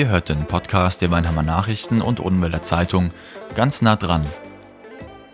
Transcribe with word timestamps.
Ihr 0.00 0.08
hört 0.08 0.30
den 0.30 0.46
Podcast 0.46 1.02
der 1.02 1.10
Weinheimer 1.10 1.42
Nachrichten 1.42 2.00
und 2.00 2.20
Unwälder 2.20 2.62
Zeitung 2.62 3.10
ganz 3.54 3.82
nah 3.82 3.96
dran. 3.96 4.24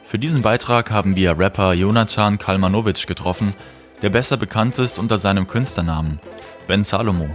Für 0.02 0.18
diesen 0.18 0.42
Beitrag 0.42 0.90
haben 0.90 1.14
wir 1.14 1.38
Rapper 1.38 1.72
Jonathan 1.72 2.36
Kalmanovic 2.36 3.06
getroffen, 3.06 3.54
der 4.02 4.10
besser 4.10 4.36
bekannt 4.36 4.80
ist 4.80 4.98
unter 4.98 5.18
seinem 5.18 5.46
Künstlernamen 5.46 6.18
Ben 6.66 6.82
Salomo. 6.82 7.28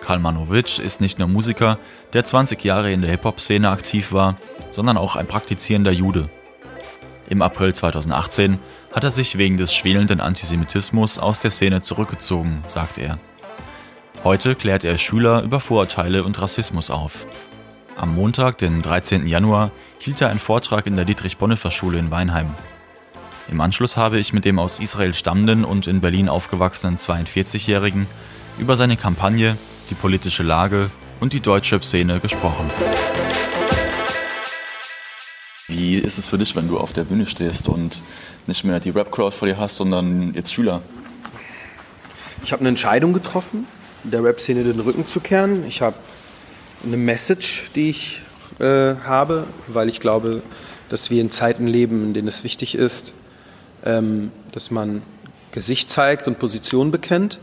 Kalmanovic 0.00 0.78
ist 0.78 1.02
nicht 1.02 1.18
nur 1.18 1.28
Musiker, 1.28 1.78
der 2.14 2.24
20 2.24 2.64
Jahre 2.64 2.90
in 2.90 3.02
der 3.02 3.10
Hip-Hop-Szene 3.10 3.68
aktiv 3.68 4.10
war, 4.10 4.38
sondern 4.70 4.96
auch 4.96 5.14
ein 5.14 5.26
praktizierender 5.26 5.92
Jude. 5.92 6.30
Im 7.28 7.42
April 7.42 7.74
2018 7.74 8.58
hat 8.94 9.04
er 9.04 9.10
sich 9.10 9.36
wegen 9.36 9.58
des 9.58 9.74
schwelenden 9.74 10.22
Antisemitismus 10.22 11.18
aus 11.18 11.38
der 11.38 11.50
Szene 11.50 11.82
zurückgezogen, 11.82 12.62
sagt 12.66 12.96
er. 12.96 13.18
Heute 14.28 14.54
klärt 14.54 14.84
er 14.84 14.98
Schüler 14.98 15.42
über 15.42 15.58
Vorurteile 15.58 16.22
und 16.22 16.38
Rassismus 16.38 16.90
auf. 16.90 17.26
Am 17.96 18.14
Montag, 18.14 18.58
den 18.58 18.82
13. 18.82 19.26
Januar, 19.26 19.70
hielt 20.00 20.20
er 20.20 20.28
einen 20.28 20.38
Vortrag 20.38 20.86
in 20.86 20.96
der 20.96 21.06
Dietrich-Bonhoeffer-Schule 21.06 21.98
in 21.98 22.10
Weinheim. 22.10 22.54
Im 23.50 23.58
Anschluss 23.62 23.96
habe 23.96 24.18
ich 24.18 24.34
mit 24.34 24.44
dem 24.44 24.58
aus 24.58 24.80
Israel 24.80 25.14
stammenden 25.14 25.64
und 25.64 25.86
in 25.86 26.02
Berlin 26.02 26.28
aufgewachsenen 26.28 26.98
42-Jährigen 26.98 28.06
über 28.58 28.76
seine 28.76 28.98
Kampagne, 28.98 29.56
die 29.88 29.94
politische 29.94 30.42
Lage 30.42 30.90
und 31.20 31.32
die 31.32 31.40
deutsche 31.40 31.80
Szene 31.80 32.20
gesprochen. 32.20 32.70
Wie 35.68 35.94
ist 35.94 36.18
es 36.18 36.26
für 36.26 36.36
dich, 36.36 36.54
wenn 36.54 36.68
du 36.68 36.78
auf 36.78 36.92
der 36.92 37.04
Bühne 37.04 37.24
stehst 37.24 37.66
und 37.66 38.02
nicht 38.46 38.62
mehr 38.62 38.78
die 38.78 38.90
Rap-Crowd 38.90 39.34
vor 39.34 39.48
dir 39.48 39.56
hast, 39.56 39.76
sondern 39.76 40.34
jetzt 40.34 40.52
Schüler? 40.52 40.82
Ich 42.44 42.52
habe 42.52 42.60
eine 42.60 42.68
Entscheidung 42.68 43.14
getroffen, 43.14 43.66
der 44.04 44.22
Rap-Szene 44.22 44.64
den 44.64 44.80
Rücken 44.80 45.06
zu 45.06 45.20
kehren. 45.20 45.64
Ich 45.66 45.82
habe 45.82 45.96
eine 46.84 46.96
Message, 46.96 47.70
die 47.74 47.90
ich 47.90 48.22
äh, 48.58 48.94
habe, 49.04 49.46
weil 49.66 49.88
ich 49.88 50.00
glaube, 50.00 50.42
dass 50.88 51.10
wir 51.10 51.20
in 51.20 51.30
Zeiten 51.30 51.66
leben, 51.66 52.04
in 52.04 52.14
denen 52.14 52.28
es 52.28 52.44
wichtig 52.44 52.74
ist, 52.74 53.12
ähm, 53.84 54.32
dass 54.52 54.70
man 54.70 55.02
Gesicht 55.52 55.90
zeigt 55.90 56.26
und 56.26 56.38
Position 56.38 56.90
bekennt. 56.90 57.38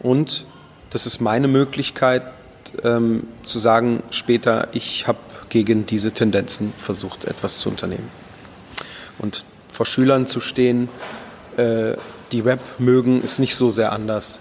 Und 0.00 0.46
das 0.90 1.06
ist 1.06 1.20
meine 1.20 1.48
Möglichkeit 1.48 2.22
ähm, 2.84 3.24
zu 3.44 3.58
sagen 3.58 4.02
später, 4.10 4.68
ich 4.72 5.06
habe 5.06 5.18
gegen 5.48 5.86
diese 5.86 6.12
Tendenzen 6.12 6.72
versucht, 6.78 7.24
etwas 7.24 7.58
zu 7.58 7.68
unternehmen. 7.68 8.08
Und 9.18 9.44
vor 9.70 9.86
Schülern 9.86 10.26
zu 10.26 10.40
stehen, 10.40 10.88
äh, 11.56 11.94
die 12.32 12.40
Rap 12.40 12.60
mögen, 12.78 13.22
ist 13.22 13.38
nicht 13.38 13.56
so 13.56 13.70
sehr 13.70 13.92
anders 13.92 14.40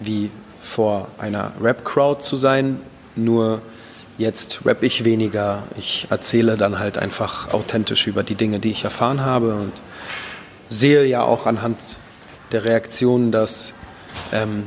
wie 0.00 0.30
vor 0.62 1.08
einer 1.18 1.52
Rap-Crowd 1.60 2.22
zu 2.22 2.36
sein, 2.36 2.80
nur 3.16 3.62
jetzt 4.18 4.66
rap 4.66 4.82
ich 4.82 5.04
weniger. 5.04 5.62
Ich 5.78 6.08
erzähle 6.10 6.56
dann 6.56 6.78
halt 6.78 6.98
einfach 6.98 7.52
authentisch 7.52 8.06
über 8.06 8.22
die 8.22 8.34
Dinge, 8.34 8.58
die 8.58 8.70
ich 8.70 8.84
erfahren 8.84 9.24
habe 9.24 9.54
und 9.54 9.72
sehe 10.68 11.04
ja 11.06 11.22
auch 11.22 11.46
anhand 11.46 11.98
der 12.52 12.64
Reaktionen, 12.64 13.32
dass, 13.32 13.72
ähm, 14.32 14.64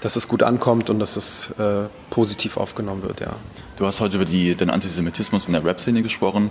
dass 0.00 0.16
es 0.16 0.28
gut 0.28 0.42
ankommt 0.42 0.90
und 0.90 0.98
dass 0.98 1.16
es 1.16 1.50
äh, 1.58 1.88
positiv 2.10 2.56
aufgenommen 2.56 3.02
wird, 3.02 3.20
ja. 3.20 3.36
Du 3.76 3.84
hast 3.84 4.00
heute 4.00 4.16
über 4.16 4.24
die, 4.24 4.54
den 4.54 4.70
Antisemitismus 4.70 5.46
in 5.46 5.52
der 5.52 5.62
Rap-Szene 5.62 6.02
gesprochen, 6.02 6.50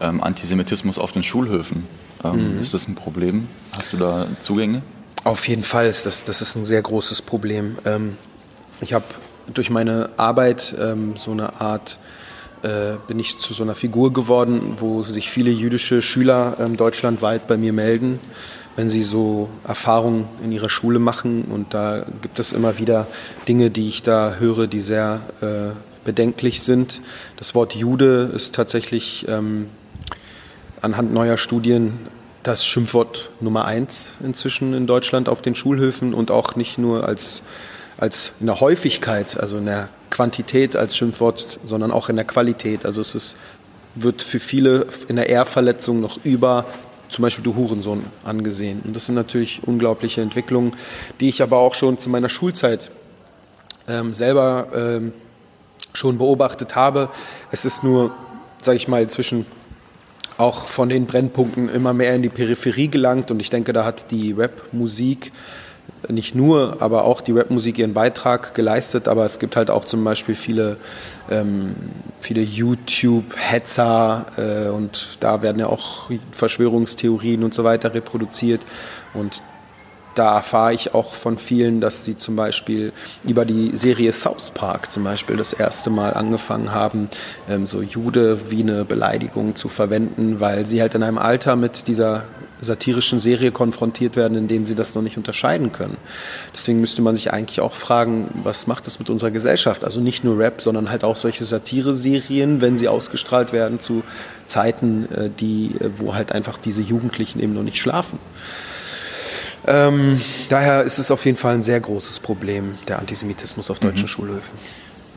ähm, 0.00 0.22
Antisemitismus 0.22 0.98
auf 0.98 1.12
den 1.12 1.22
Schulhöfen. 1.22 1.84
Ähm, 2.22 2.56
mhm. 2.56 2.60
Ist 2.60 2.74
das 2.74 2.86
ein 2.86 2.94
Problem? 2.94 3.48
Hast 3.74 3.94
du 3.94 3.96
da 3.96 4.26
Zugänge? 4.40 4.82
Auf 5.26 5.48
jeden 5.48 5.64
Fall 5.64 5.88
ist 5.88 6.06
das, 6.06 6.22
das 6.22 6.40
ist 6.40 6.54
ein 6.54 6.64
sehr 6.64 6.80
großes 6.80 7.20
Problem. 7.20 7.78
Ähm, 7.84 8.16
ich 8.80 8.92
habe 8.92 9.06
durch 9.52 9.70
meine 9.70 10.10
Arbeit 10.16 10.72
ähm, 10.80 11.16
so 11.16 11.32
eine 11.32 11.60
Art, 11.60 11.98
äh, 12.62 12.92
bin 13.08 13.18
ich 13.18 13.36
zu 13.36 13.52
so 13.52 13.64
einer 13.64 13.74
Figur 13.74 14.12
geworden, 14.12 14.74
wo 14.76 15.02
sich 15.02 15.28
viele 15.28 15.50
jüdische 15.50 16.00
Schüler 16.00 16.56
ähm, 16.60 16.76
deutschlandweit 16.76 17.48
bei 17.48 17.56
mir 17.56 17.72
melden, 17.72 18.20
wenn 18.76 18.88
sie 18.88 19.02
so 19.02 19.48
Erfahrungen 19.66 20.28
in 20.44 20.52
ihrer 20.52 20.68
Schule 20.68 21.00
machen. 21.00 21.46
Und 21.46 21.74
da 21.74 22.06
gibt 22.22 22.38
es 22.38 22.52
immer 22.52 22.78
wieder 22.78 23.08
Dinge, 23.48 23.70
die 23.70 23.88
ich 23.88 24.04
da 24.04 24.36
höre, 24.38 24.68
die 24.68 24.80
sehr 24.80 25.22
äh, 25.40 25.74
bedenklich 26.04 26.62
sind. 26.62 27.00
Das 27.36 27.52
Wort 27.56 27.74
Jude 27.74 28.30
ist 28.32 28.54
tatsächlich 28.54 29.26
ähm, 29.28 29.70
anhand 30.82 31.12
neuer 31.12 31.36
Studien 31.36 31.98
das 32.46 32.64
Schimpfwort 32.64 33.30
Nummer 33.40 33.64
eins 33.64 34.12
inzwischen 34.22 34.72
in 34.72 34.86
Deutschland 34.86 35.28
auf 35.28 35.42
den 35.42 35.54
Schulhöfen 35.54 36.14
und 36.14 36.30
auch 36.30 36.54
nicht 36.56 36.78
nur 36.78 37.06
als 37.06 37.42
als 37.98 38.32
in 38.40 38.46
der 38.46 38.60
Häufigkeit, 38.60 39.38
also 39.40 39.56
in 39.56 39.66
der 39.66 39.88
Quantität 40.10 40.76
als 40.76 40.96
Schimpfwort, 40.96 41.58
sondern 41.64 41.90
auch 41.90 42.08
in 42.08 42.16
der 42.16 42.24
Qualität. 42.24 42.84
Also 42.84 43.00
es 43.00 43.14
ist, 43.14 43.36
wird 43.94 44.22
für 44.22 44.38
viele 44.38 44.86
in 45.08 45.16
der 45.16 45.28
Ehrverletzung 45.30 46.00
noch 46.00 46.22
über 46.24 46.66
zum 47.08 47.22
Beispiel 47.22 47.44
du 47.44 47.54
Hurensohn 47.54 48.04
angesehen. 48.24 48.82
Und 48.84 48.94
das 48.94 49.06
sind 49.06 49.14
natürlich 49.14 49.62
unglaubliche 49.64 50.20
Entwicklungen, 50.20 50.74
die 51.20 51.28
ich 51.28 51.42
aber 51.42 51.58
auch 51.58 51.74
schon 51.74 51.98
zu 51.98 52.10
meiner 52.10 52.28
Schulzeit 52.28 52.90
ähm, 53.88 54.12
selber 54.12 54.68
ähm, 54.74 55.12
schon 55.92 56.18
beobachtet 56.18 56.74
habe. 56.74 57.08
Es 57.52 57.64
ist 57.64 57.84
nur, 57.84 58.12
sage 58.60 58.76
ich 58.76 58.88
mal, 58.88 59.02
inzwischen 59.02 59.46
auch 60.38 60.64
von 60.64 60.88
den 60.88 61.06
Brennpunkten 61.06 61.68
immer 61.68 61.92
mehr 61.92 62.14
in 62.14 62.22
die 62.22 62.28
Peripherie 62.28 62.88
gelangt 62.88 63.30
und 63.30 63.40
ich 63.40 63.50
denke, 63.50 63.72
da 63.72 63.84
hat 63.84 64.10
die 64.10 64.32
Rap-Musik 64.32 65.32
nicht 66.08 66.34
nur, 66.34 66.76
aber 66.80 67.04
auch 67.04 67.20
die 67.20 67.32
Rapmusik 67.32 67.78
ihren 67.78 67.94
Beitrag 67.94 68.54
geleistet. 68.54 69.08
Aber 69.08 69.24
es 69.24 69.38
gibt 69.38 69.56
halt 69.56 69.70
auch 69.70 69.84
zum 69.84 70.04
Beispiel 70.04 70.34
viele, 70.34 70.76
ähm, 71.30 71.74
viele 72.20 72.42
YouTube-Hetzer 72.42 74.26
äh, 74.36 74.68
und 74.68 75.18
da 75.20 75.42
werden 75.42 75.58
ja 75.58 75.66
auch 75.66 76.10
Verschwörungstheorien 76.32 77.42
und 77.44 77.54
so 77.54 77.64
weiter 77.64 77.94
reproduziert. 77.94 78.62
Und 79.14 79.42
da 80.16 80.34
erfahre 80.36 80.74
ich 80.74 80.94
auch 80.94 81.14
von 81.14 81.38
vielen, 81.38 81.80
dass 81.80 82.04
sie 82.04 82.16
zum 82.16 82.36
Beispiel 82.36 82.92
über 83.24 83.44
die 83.44 83.76
Serie 83.76 84.12
South 84.12 84.50
Park 84.50 84.90
zum 84.90 85.04
Beispiel 85.04 85.36
das 85.36 85.52
erste 85.52 85.90
Mal 85.90 86.14
angefangen 86.14 86.72
haben, 86.72 87.08
ähm, 87.48 87.66
so 87.66 87.82
Jude 87.82 88.50
wie 88.50 88.62
eine 88.62 88.84
Beleidigung 88.84 89.54
zu 89.56 89.68
verwenden, 89.68 90.40
weil 90.40 90.66
sie 90.66 90.80
halt 90.80 90.94
in 90.94 91.02
einem 91.02 91.18
Alter 91.18 91.56
mit 91.56 91.86
dieser 91.86 92.24
satirischen 92.60 93.20
Serie 93.20 93.52
konfrontiert 93.52 94.16
werden, 94.16 94.36
in 94.36 94.48
denen 94.48 94.64
sie 94.64 94.74
das 94.74 94.94
noch 94.94 95.02
nicht 95.02 95.18
unterscheiden 95.18 95.72
können. 95.72 95.98
Deswegen 96.54 96.80
müsste 96.80 97.02
man 97.02 97.14
sich 97.14 97.32
eigentlich 97.32 97.60
auch 97.60 97.74
fragen, 97.74 98.28
was 98.42 98.66
macht 98.66 98.86
das 98.86 98.98
mit 98.98 99.10
unserer 99.10 99.30
Gesellschaft? 99.30 99.84
Also 99.84 100.00
nicht 100.00 100.24
nur 100.24 100.38
Rap, 100.38 100.62
sondern 100.62 100.90
halt 100.90 101.04
auch 101.04 101.16
solche 101.16 101.44
Satire-Serien, 101.44 102.62
wenn 102.62 102.78
sie 102.78 102.88
ausgestrahlt 102.88 103.52
werden 103.52 103.78
zu 103.78 104.02
Zeiten, 104.46 105.06
äh, 105.12 105.28
die, 105.28 105.72
äh, 105.80 105.90
wo 105.98 106.14
halt 106.14 106.32
einfach 106.32 106.56
diese 106.56 106.82
Jugendlichen 106.82 107.40
eben 107.40 107.52
noch 107.52 107.62
nicht 107.62 107.78
schlafen. 107.78 108.18
Ähm, 109.66 110.20
daher 110.48 110.82
ist 110.84 110.98
es 110.98 111.10
auf 111.10 111.24
jeden 111.24 111.36
Fall 111.36 111.54
ein 111.54 111.62
sehr 111.62 111.80
großes 111.80 112.20
Problem, 112.20 112.78
der 112.86 112.98
Antisemitismus 113.00 113.70
auf 113.70 113.80
deutschen 113.80 114.04
mhm. 114.04 114.08
Schulhöfen. 114.08 114.58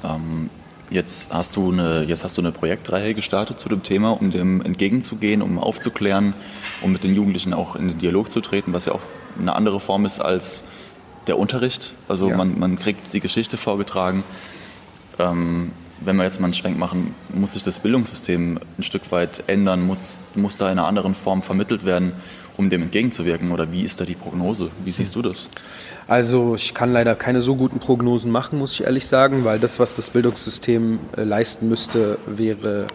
Ähm, 0.03 0.49
jetzt, 0.89 1.31
hast 1.33 1.55
du 1.55 1.71
eine, 1.71 2.03
jetzt 2.03 2.23
hast 2.23 2.37
du 2.37 2.41
eine 2.41 2.51
Projektreihe 2.51 3.13
gestartet 3.13 3.59
zu 3.59 3.69
dem 3.69 3.83
Thema, 3.83 4.11
um 4.11 4.31
dem 4.31 4.61
entgegenzugehen, 4.61 5.41
um 5.41 5.59
aufzuklären, 5.59 6.33
um 6.81 6.91
mit 6.91 7.03
den 7.03 7.15
Jugendlichen 7.15 7.53
auch 7.53 7.75
in 7.75 7.87
den 7.89 7.97
Dialog 7.99 8.31
zu 8.31 8.41
treten, 8.41 8.73
was 8.73 8.85
ja 8.85 8.93
auch 8.93 9.01
eine 9.39 9.55
andere 9.55 9.79
Form 9.79 10.05
ist 10.05 10.19
als 10.19 10.63
der 11.27 11.37
Unterricht. 11.37 11.93
Also 12.07 12.29
ja. 12.29 12.37
man, 12.37 12.57
man 12.57 12.79
kriegt 12.79 13.13
die 13.13 13.19
Geschichte 13.19 13.57
vorgetragen. 13.57 14.23
Ähm, 15.19 15.71
wenn 16.01 16.15
wir 16.15 16.23
jetzt 16.23 16.39
mal 16.39 16.45
einen 16.45 16.53
Schwenk 16.53 16.77
machen, 16.77 17.13
muss 17.33 17.53
sich 17.53 17.63
das 17.63 17.79
Bildungssystem 17.79 18.59
ein 18.77 18.83
Stück 18.83 19.11
weit 19.11 19.43
ändern, 19.47 19.81
muss, 19.81 20.21
muss 20.33 20.57
da 20.57 20.71
in 20.71 20.79
einer 20.79 20.87
anderen 20.87 21.13
Form 21.13 21.43
vermittelt 21.43 21.85
werden, 21.85 22.13
um 22.59 22.69
dem 22.69 22.83
entgegenzuwirken? 22.83 23.51
Oder 23.51 23.71
wie 23.71 23.83
ist 23.83 24.01
da 24.01 24.05
die 24.05 24.15
Prognose? 24.15 24.69
Wie 24.83 24.91
siehst 24.91 25.15
du 25.15 25.21
das? 25.21 25.49
Also 26.07 26.55
ich 26.55 26.73
kann 26.73 26.91
leider 26.91 27.15
keine 27.15 27.41
so 27.41 27.55
guten 27.55 27.79
Prognosen 27.79 28.29
machen, 28.29 28.59
muss 28.59 28.73
ich 28.73 28.83
ehrlich 28.83 29.07
sagen, 29.07 29.45
weil 29.45 29.59
das, 29.59 29.79
was 29.79 29.93
das 29.95 30.09
Bildungssystem 30.09 30.99
äh, 31.15 31.23
leisten 31.23 31.69
müsste, 31.69 32.19
wäre 32.27 32.87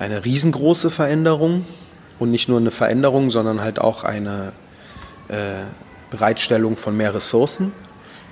eine 0.00 0.24
riesengroße 0.24 0.90
Veränderung. 0.90 1.64
Und 2.18 2.32
nicht 2.32 2.48
nur 2.48 2.58
eine 2.58 2.70
Veränderung, 2.70 3.30
sondern 3.30 3.62
halt 3.62 3.78
auch 3.78 4.04
eine 4.04 4.52
äh, 5.28 5.62
Bereitstellung 6.10 6.76
von 6.76 6.94
mehr 6.94 7.14
Ressourcen. 7.14 7.72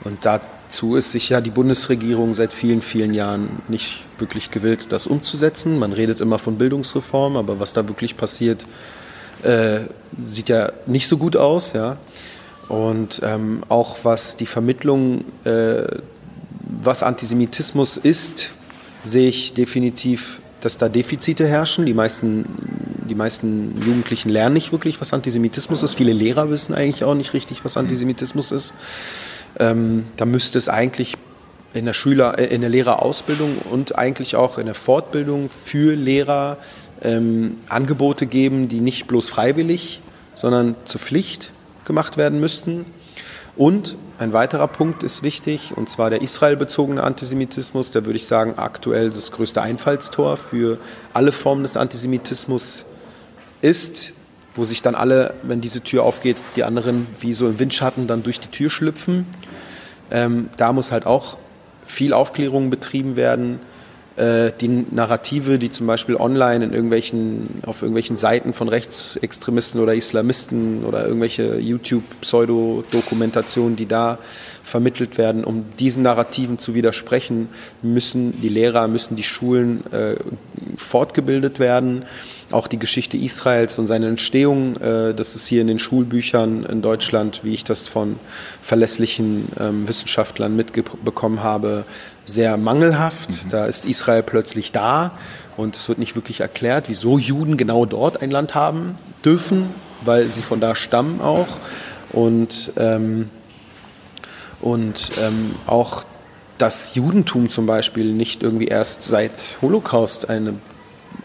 Und 0.05 0.26
dazu 0.26 0.97
ist 0.97 1.12
sich 1.12 1.31
ja 1.31 1.41
die 1.41 1.50
Bundesregierung 1.50 2.35
seit 2.35 2.53
vielen, 2.53 2.82
vielen 2.82 3.14
Jahren 3.14 3.62
nicht 3.69 4.05
wirklich 4.19 4.50
gewillt, 4.50 4.93
das 4.93 5.06
umzusetzen. 5.06 5.79
Man 5.79 5.93
redet 5.93 6.21
immer 6.21 6.38
von 6.38 6.59
Bildungsreform, 6.59 7.37
aber 7.37 7.61
was 7.61 7.73
da 7.73 7.88
wirklich 7.88 8.19
passiert, 8.19 8.67
äh, 9.43 9.81
sieht 10.20 10.49
ja 10.49 10.73
nicht 10.87 11.08
so 11.08 11.17
gut 11.17 11.37
aus. 11.37 11.73
Ja? 11.73 11.96
Und 12.69 13.20
ähm, 13.23 13.62
auch 13.69 13.99
was 14.02 14.37
die 14.37 14.46
Vermittlung, 14.46 15.25
äh, 15.44 15.85
was 16.82 17.02
Antisemitismus 17.02 17.96
ist, 17.96 18.50
sehe 19.05 19.29
ich 19.29 19.55
definitiv, 19.55 20.40
dass 20.61 20.76
da 20.76 20.88
Defizite 20.88 21.46
herrschen. 21.46 21.87
Die 21.87 21.94
meisten, 21.94 22.44
die 23.08 23.14
meisten 23.14 23.81
Jugendlichen 23.85 24.29
lernen 24.29 24.55
nicht 24.55 24.73
wirklich, 24.73 25.00
was 25.00 25.12
Antisemitismus 25.12 25.82
ist. 25.82 25.94
Viele 25.94 26.12
Lehrer 26.12 26.50
wissen 26.50 26.75
eigentlich 26.75 27.05
auch 27.05 27.14
nicht 27.14 27.32
richtig, 27.32 27.64
was 27.64 27.76
Antisemitismus 27.76 28.52
ist. 28.52 28.75
Ähm, 29.58 30.06
da 30.17 30.26
müsste 30.26 30.58
es 30.58 30.69
eigentlich 30.69 31.14
in 31.75 31.87
der 31.87 31.94
Schüler, 31.94 32.38
äh, 32.38 32.46
in 32.46 32.61
der 32.61 32.70
Lehrerausbildung 32.70 33.58
und 33.70 33.96
eigentlich 33.96 34.37
auch 34.37 34.58
in 34.58 34.67
der 34.67 34.75
Fortbildung 34.75 35.49
für 35.49 35.94
Lehrer 35.94 36.58
ähm, 37.03 37.59
Angebote 37.69 38.27
geben, 38.27 38.69
die 38.69 38.81
nicht 38.81 39.06
bloß 39.06 39.29
freiwillig, 39.29 40.00
sondern 40.35 40.75
zur 40.85 41.00
Pflicht 41.00 41.53
gemacht 41.85 42.17
werden 42.17 42.41
müssten. 42.41 42.87
Und 43.56 43.97
ein 44.19 44.33
weiterer 44.33 44.69
Punkt 44.69 45.03
ist 45.03 45.23
wichtig, 45.23 45.73
und 45.77 45.89
zwar 45.89 46.11
der 46.11 46.23
israelbezogene 46.23 47.03
Antisemitismus. 47.03 47.91
Da 47.91 48.05
würde 48.05 48.17
ich 48.17 48.27
sagen, 48.27 48.55
aktuell 48.56 49.11
das 49.11 49.33
größte 49.33 49.62
Einfallstor 49.62 50.37
für 50.37 50.79
alle 51.12 51.33
Formen 51.33 51.62
des 51.62 51.77
Antisemitismus 51.77 52.85
ist, 53.62 54.12
wo 54.55 54.65
sich 54.65 54.83
dann 54.83 54.95
alle, 54.95 55.35
wenn 55.43 55.61
diese 55.61 55.81
Tür 55.81 56.05
aufgeht, 56.05 56.43
die 56.56 56.65
anderen 56.65 57.06
wie 57.21 57.35
so 57.35 57.49
im 57.49 57.59
Windschatten 57.59 58.06
dann 58.06 58.23
durch 58.23 58.41
die 58.41 58.49
Tür 58.49 58.71
schlüpfen. 58.71 59.27
Ähm, 60.11 60.50
da 60.56 60.73
muss 60.73 60.93
halt 60.93 61.06
auch 61.06 61.37
viel 61.87 62.12
Aufklärung 62.12 62.71
betrieben 62.71 63.17
werden. 63.17 63.61
Äh, 64.19 64.53
die 64.61 64.85
Narrative, 64.91 65.59
die 65.61 65.70
zum 65.70 65.87
Beispiel 65.87 66.17
online 66.17 66.65
in 66.65 66.73
irgendwelchen, 66.73 67.62
auf 67.65 67.82
irgendwelchen 67.82 68.17
Seiten 68.17 68.53
von 68.53 68.69
Rechtsextremisten 68.69 69.81
oder 69.81 69.94
Islamisten 69.94 70.85
oder 70.85 71.06
irgendwelche 71.06 71.59
YouTube-Pseudo-Dokumentationen, 71.59 73.76
die 73.76 73.87
da 73.87 74.19
vermittelt 74.65 75.19
werden, 75.19 75.44
um 75.44 75.67
diesen 75.79 76.03
Narrativen 76.03 76.59
zu 76.59 76.75
widersprechen, 76.75 77.49
müssen 77.81 78.41
die 78.41 78.49
Lehrer, 78.49 78.88
müssen 78.88 79.15
die 79.15 79.23
Schulen 79.23 79.85
äh, 79.93 80.17
fortgebildet 80.76 81.61
werden 81.61 82.05
auch 82.50 82.67
die 82.67 82.79
Geschichte 82.79 83.17
Israels 83.17 83.79
und 83.79 83.87
seine 83.87 84.09
Entstehung, 84.09 84.77
äh, 84.77 85.15
das 85.15 85.35
ist 85.35 85.47
hier 85.47 85.61
in 85.61 85.67
den 85.67 85.79
Schulbüchern 85.79 86.65
in 86.65 86.83
Deutschland, 86.83 87.41
wie 87.45 87.55
ich 87.55 87.65
das 87.65 87.89
von 87.89 88.19
verlässlichen 88.62 89.49
ähm, 89.61 89.87
Wissenschaftlern 89.87 90.56
mitbekommen 90.56 91.43
habe, 91.43 91.85
sehr 92.25 92.56
mangelhaft. 92.56 93.31
Mhm. 93.31 93.50
Da 93.50 93.67
ist 93.67 93.85
Israel 93.85 94.23
plötzlich 94.23 94.73
da 94.73 95.12
und 95.56 95.77
es 95.77 95.89
wird 95.89 95.99
nicht 95.99 96.15
wirklich 96.15 96.41
erklärt, 96.41 96.89
wieso 96.89 97.19
Juden 97.19 97.56
genau 97.56 97.85
dort 97.85 98.23
ein 98.23 98.31
Land 98.31 98.55
haben 98.55 98.97
dürfen, 99.25 99.67
weil 100.05 100.25
sie 100.25 100.43
von 100.43 100.61
da 100.61 100.75
stammen 100.75 101.21
auch. 101.21 101.59
Und, 102.12 102.73
ähm, 102.79 103.29
und 104.61 105.12
ähm, 105.21 105.55
auch 105.67 106.05
das 106.56 106.95
Judentum 106.95 107.50
zum 107.50 107.67
Beispiel 107.67 108.12
nicht 108.12 108.43
irgendwie 108.43 108.67
erst 108.67 109.05
seit 109.05 109.59
Holocaust 109.62 110.29
eine 110.29 110.55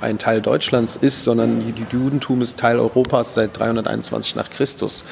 ein 0.02 0.18
Teil 0.18 0.42
Deutschlands 0.42 0.96
ist, 0.96 1.24
sondern 1.24 1.74
Judentum 1.92 2.42
ist 2.42 2.58
Teil 2.58 2.80
Europas 2.80 3.34
seit 3.34 3.58
321 3.58 4.36
nach 4.36 4.50
Christus. 4.50 5.04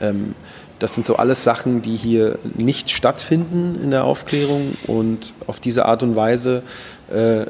Ähm, 0.00 0.34
das 0.78 0.94
sind 0.94 1.04
so 1.04 1.16
alles 1.16 1.42
Sachen, 1.42 1.82
die 1.82 1.96
hier 1.96 2.38
nicht 2.54 2.90
stattfinden 2.90 3.80
in 3.82 3.90
der 3.90 4.04
Aufklärung 4.04 4.76
und 4.86 5.32
auf 5.46 5.58
diese 5.58 5.86
Art 5.86 6.02
und 6.04 6.14
Weise 6.14 6.62
äh, 7.12 7.46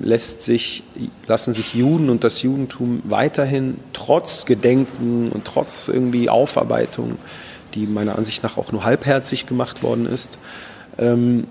lässt 0.00 0.42
sich, 0.42 0.82
lassen 1.26 1.54
sich 1.54 1.74
Juden 1.74 2.10
und 2.10 2.24
das 2.24 2.42
Judentum 2.42 3.00
weiterhin 3.04 3.78
trotz 3.94 4.44
Gedenken 4.44 5.30
und 5.32 5.46
trotz 5.46 5.88
irgendwie 5.88 6.28
Aufarbeitung, 6.28 7.16
die 7.74 7.86
meiner 7.86 8.18
Ansicht 8.18 8.42
nach 8.42 8.58
auch 8.58 8.70
nur 8.70 8.84
halbherzig 8.84 9.46
gemacht 9.46 9.82
worden 9.82 10.06
ist, 10.06 10.36
ähm, 10.98 11.46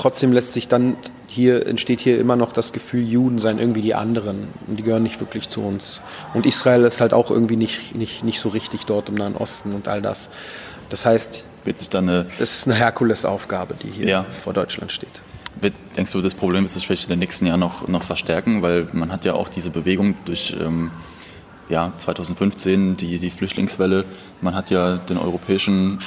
trotzdem 0.00 0.32
lässt 0.32 0.54
sich 0.54 0.66
dann 0.66 0.96
hier 1.26 1.66
entsteht 1.66 2.00
hier 2.00 2.18
immer 2.18 2.34
noch 2.34 2.52
das 2.52 2.72
Gefühl, 2.72 3.06
Juden 3.06 3.38
seien 3.38 3.58
irgendwie 3.58 3.82
die 3.82 3.94
anderen 3.94 4.48
und 4.66 4.78
die 4.78 4.82
gehören 4.82 5.02
nicht 5.02 5.20
wirklich 5.20 5.48
zu 5.48 5.60
uns. 5.60 6.00
Und 6.32 6.46
Israel 6.46 6.84
ist 6.84 7.02
halt 7.02 7.12
auch 7.12 7.30
irgendwie 7.30 7.56
nicht, 7.56 7.94
nicht, 7.94 8.24
nicht 8.24 8.40
so 8.40 8.48
richtig 8.48 8.86
dort 8.86 9.10
im 9.10 9.14
Nahen 9.16 9.36
Osten 9.36 9.74
und 9.74 9.88
all 9.88 10.00
das. 10.00 10.30
Das 10.88 11.04
heißt, 11.04 11.44
wird 11.64 11.78
sich 11.78 11.90
dann 11.90 12.08
eine, 12.08 12.26
das 12.38 12.58
ist 12.58 12.66
eine 12.66 12.76
Herkulesaufgabe, 12.76 13.74
die 13.74 13.90
hier 13.90 14.08
ja. 14.08 14.24
vor 14.24 14.54
Deutschland 14.54 14.90
steht. 14.90 15.20
Wird, 15.60 15.74
denkst 15.96 16.12
du, 16.12 16.22
das 16.22 16.34
Problem 16.34 16.62
wird 16.62 16.72
sich 16.72 16.86
vielleicht 16.86 17.04
in 17.04 17.10
den 17.10 17.18
nächsten 17.18 17.44
Jahren 17.44 17.60
noch, 17.60 17.86
noch 17.86 18.02
verstärken? 18.02 18.62
Weil 18.62 18.88
man 18.92 19.12
hat 19.12 19.26
ja 19.26 19.34
auch 19.34 19.48
diese 19.48 19.68
Bewegung 19.68 20.14
durch 20.24 20.56
ähm, 20.58 20.90
ja, 21.68 21.92
2015, 21.98 22.96
die, 22.96 23.18
die 23.18 23.30
Flüchtlingswelle, 23.30 24.06
man 24.40 24.54
hat 24.54 24.70
ja 24.70 24.96
den 24.96 25.18
europäischen 25.18 25.98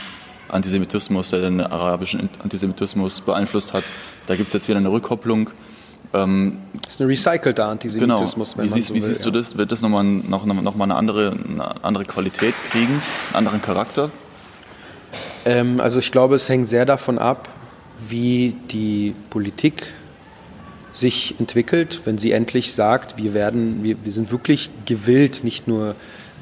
Antisemitismus, 0.53 1.31
der 1.31 1.41
den 1.41 1.61
arabischen 1.61 2.29
Antisemitismus 2.41 3.21
beeinflusst 3.21 3.73
hat. 3.73 3.83
Da 4.25 4.35
gibt 4.35 4.47
es 4.47 4.53
jetzt 4.53 4.67
wieder 4.67 4.77
eine 4.77 4.91
Rückkopplung. 4.91 5.49
Ähm, 6.13 6.57
das 6.81 6.93
ist 6.93 7.01
ein 7.01 7.07
recycelter 7.07 7.67
Antisemitismus. 7.67 8.53
Genau. 8.53 8.63
Wie, 8.63 8.69
siehst, 8.69 8.89
so 8.89 8.93
wie 8.93 9.01
will, 9.01 9.07
siehst 9.07 9.25
du 9.25 9.31
das? 9.31 9.57
Wird 9.57 9.71
das 9.71 9.81
nochmal 9.81 10.03
noch, 10.03 10.45
noch 10.45 10.75
mal 10.75 10.83
eine, 10.83 10.95
andere, 10.95 11.31
eine 11.31 11.83
andere 11.83 12.05
Qualität 12.05 12.53
kriegen, 12.69 13.01
einen 13.29 13.35
anderen 13.35 13.61
Charakter? 13.61 14.11
Ähm, 15.45 15.79
also 15.79 15.99
ich 15.99 16.11
glaube, 16.11 16.35
es 16.35 16.47
hängt 16.49 16.69
sehr 16.69 16.85
davon 16.85 17.17
ab, 17.17 17.49
wie 18.07 18.55
die 18.71 19.15
Politik 19.29 19.87
sich 20.91 21.35
entwickelt, 21.39 22.01
wenn 22.05 22.17
sie 22.17 22.31
endlich 22.31 22.73
sagt, 22.73 23.17
wir 23.17 23.33
werden, 23.33 23.83
wir, 23.83 23.97
wir 24.03 24.11
sind 24.11 24.31
wirklich 24.31 24.69
gewillt, 24.85 25.43
nicht 25.43 25.67
nur 25.67 25.95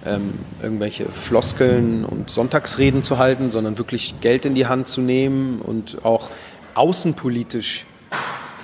ähm, 0.06 0.34
irgendwelche 0.62 1.12
Floskeln 1.12 2.06
und 2.06 2.30
Sonntagsreden 2.30 3.04
zu 3.04 3.18
halten, 3.18 3.50
sondern 3.52 3.78
wirklich 3.78 4.16
Geld 4.22 4.46
in 4.46 4.56
die 4.56 4.68
Hand 4.68 4.88
zu 4.88 5.02
nehmen 5.02 5.62
und 5.62 6.04
auch 6.04 6.30
außenpolitisch 6.74 7.86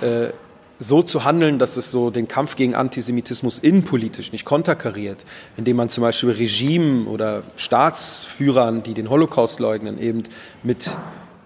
äh, 0.00 0.28
so 0.80 1.02
zu 1.02 1.24
handeln, 1.24 1.58
dass 1.58 1.76
es 1.76 1.90
so 1.90 2.10
den 2.10 2.28
Kampf 2.28 2.56
gegen 2.56 2.74
Antisemitismus 2.74 3.58
innenpolitisch 3.58 4.32
nicht 4.32 4.44
konterkariert, 4.44 5.24
indem 5.56 5.76
man 5.76 5.88
zum 5.88 6.02
Beispiel 6.02 6.30
Regimen 6.30 7.06
oder 7.06 7.42
Staatsführern, 7.56 8.82
die 8.82 8.94
den 8.94 9.10
Holocaust 9.10 9.58
leugnen, 9.58 9.98
eben 9.98 10.22
mit 10.62 10.96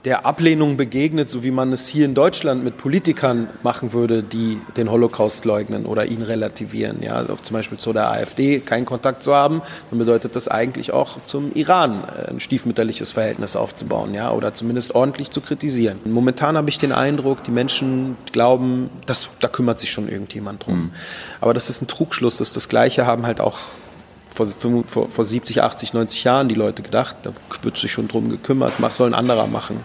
der 0.04 0.26
Ablehnung 0.26 0.76
begegnet, 0.76 1.30
so 1.30 1.44
wie 1.44 1.52
man 1.52 1.72
es 1.72 1.86
hier 1.86 2.04
in 2.04 2.14
Deutschland 2.14 2.64
mit 2.64 2.76
Politikern 2.76 3.48
machen 3.62 3.92
würde, 3.92 4.22
die 4.22 4.60
den 4.76 4.90
Holocaust 4.90 5.44
leugnen 5.44 5.86
oder 5.86 6.06
ihn 6.06 6.22
relativieren. 6.22 7.02
Ja, 7.02 7.14
also 7.14 7.36
zum 7.36 7.54
Beispiel 7.54 7.78
zu 7.78 7.92
der 7.92 8.10
AfD 8.10 8.58
keinen 8.58 8.84
Kontakt 8.84 9.22
zu 9.22 9.32
haben, 9.32 9.62
dann 9.90 9.98
bedeutet 9.98 10.34
das 10.34 10.48
eigentlich 10.48 10.92
auch 10.92 11.22
zum 11.24 11.52
Iran 11.54 12.02
äh, 12.02 12.30
ein 12.30 12.40
stiefmütterliches 12.40 13.12
Verhältnis 13.12 13.54
aufzubauen, 13.54 14.12
ja, 14.14 14.32
oder 14.32 14.54
zumindest 14.54 14.94
ordentlich 14.94 15.30
zu 15.30 15.40
kritisieren. 15.40 15.98
Momentan 16.04 16.56
habe 16.56 16.68
ich 16.68 16.78
den 16.78 16.92
Eindruck, 16.92 17.44
die 17.44 17.52
Menschen 17.52 18.16
glauben, 18.32 18.90
dass, 19.06 19.28
da 19.40 19.48
kümmert 19.48 19.78
sich 19.78 19.92
schon 19.92 20.08
irgendjemand 20.08 20.66
drum. 20.66 20.74
Mhm. 20.74 20.90
Aber 21.40 21.54
das 21.54 21.70
ist 21.70 21.80
ein 21.80 21.86
Trugschluss. 21.86 22.38
Das, 22.38 22.52
das 22.52 22.68
Gleiche 22.68 23.06
haben 23.06 23.24
halt 23.24 23.40
auch 23.40 23.58
vor, 24.34 24.46
vor, 24.86 25.08
vor 25.08 25.24
70, 25.24 25.62
80, 25.62 25.92
90 25.92 26.24
Jahren 26.24 26.48
die 26.48 26.54
Leute 26.54 26.82
gedacht, 26.82 27.16
da 27.22 27.32
wird 27.62 27.76
sich 27.76 27.92
schon 27.92 28.08
drum 28.08 28.28
gekümmert, 28.28 28.74
mach, 28.78 28.94
soll 28.94 29.10
ein 29.10 29.14
anderer 29.14 29.46
machen. 29.46 29.80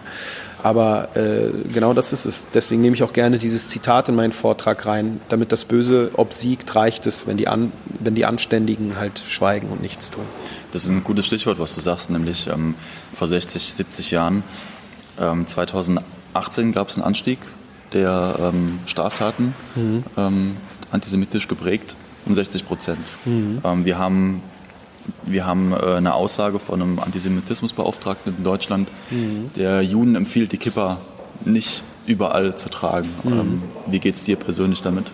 Aber 0.62 1.16
äh, 1.16 1.50
genau 1.72 1.94
das 1.94 2.12
ist 2.12 2.24
es. 2.24 2.48
Deswegen 2.52 2.82
nehme 2.82 2.96
ich 2.96 3.04
auch 3.04 3.12
gerne 3.12 3.38
dieses 3.38 3.68
Zitat 3.68 4.08
in 4.08 4.16
meinen 4.16 4.32
Vortrag 4.32 4.86
rein. 4.86 5.20
Damit 5.28 5.52
das 5.52 5.64
Böse 5.64 6.10
obsiegt, 6.14 6.74
reicht 6.74 7.06
es, 7.06 7.28
wenn 7.28 7.36
die, 7.36 7.46
An 7.46 7.70
wenn 8.00 8.16
die 8.16 8.24
Anständigen 8.24 8.96
halt 8.96 9.22
schweigen 9.28 9.68
und 9.68 9.82
nichts 9.82 10.10
tun. 10.10 10.24
Das 10.72 10.84
ist 10.84 10.90
ein 10.90 11.04
gutes 11.04 11.26
Stichwort, 11.26 11.60
was 11.60 11.76
du 11.76 11.80
sagst, 11.80 12.10
nämlich 12.10 12.48
ähm, 12.48 12.74
vor 13.12 13.28
60, 13.28 13.72
70 13.72 14.10
Jahren. 14.10 14.42
Ähm, 15.20 15.46
2018 15.46 16.72
gab 16.72 16.88
es 16.88 16.96
einen 16.96 17.04
Anstieg 17.04 17.38
der 17.92 18.52
ähm, 18.52 18.80
Straftaten, 18.86 19.54
mhm. 19.76 20.02
Ähm, 20.16 20.56
antisemitisch 20.90 21.46
geprägt 21.46 21.96
um 22.28 22.34
60 22.34 22.66
Prozent. 22.66 23.06
Mhm. 23.24 23.60
Ähm, 23.64 23.84
wir 23.84 23.98
haben, 23.98 24.42
wir 25.24 25.46
haben 25.46 25.72
äh, 25.72 25.94
eine 25.94 26.14
Aussage 26.14 26.58
von 26.58 26.80
einem 26.80 26.98
Antisemitismusbeauftragten 26.98 28.36
in 28.36 28.44
Deutschland, 28.44 28.88
mhm. 29.10 29.50
der 29.56 29.82
Juden 29.82 30.14
empfiehlt, 30.14 30.52
die 30.52 30.58
Kippa 30.58 30.98
nicht 31.44 31.82
überall 32.06 32.56
zu 32.56 32.68
tragen. 32.68 33.08
Mhm. 33.24 33.32
Ähm, 33.32 33.62
wie 33.86 34.00
geht 34.00 34.16
es 34.16 34.24
dir 34.24 34.36
persönlich 34.36 34.82
damit? 34.82 35.12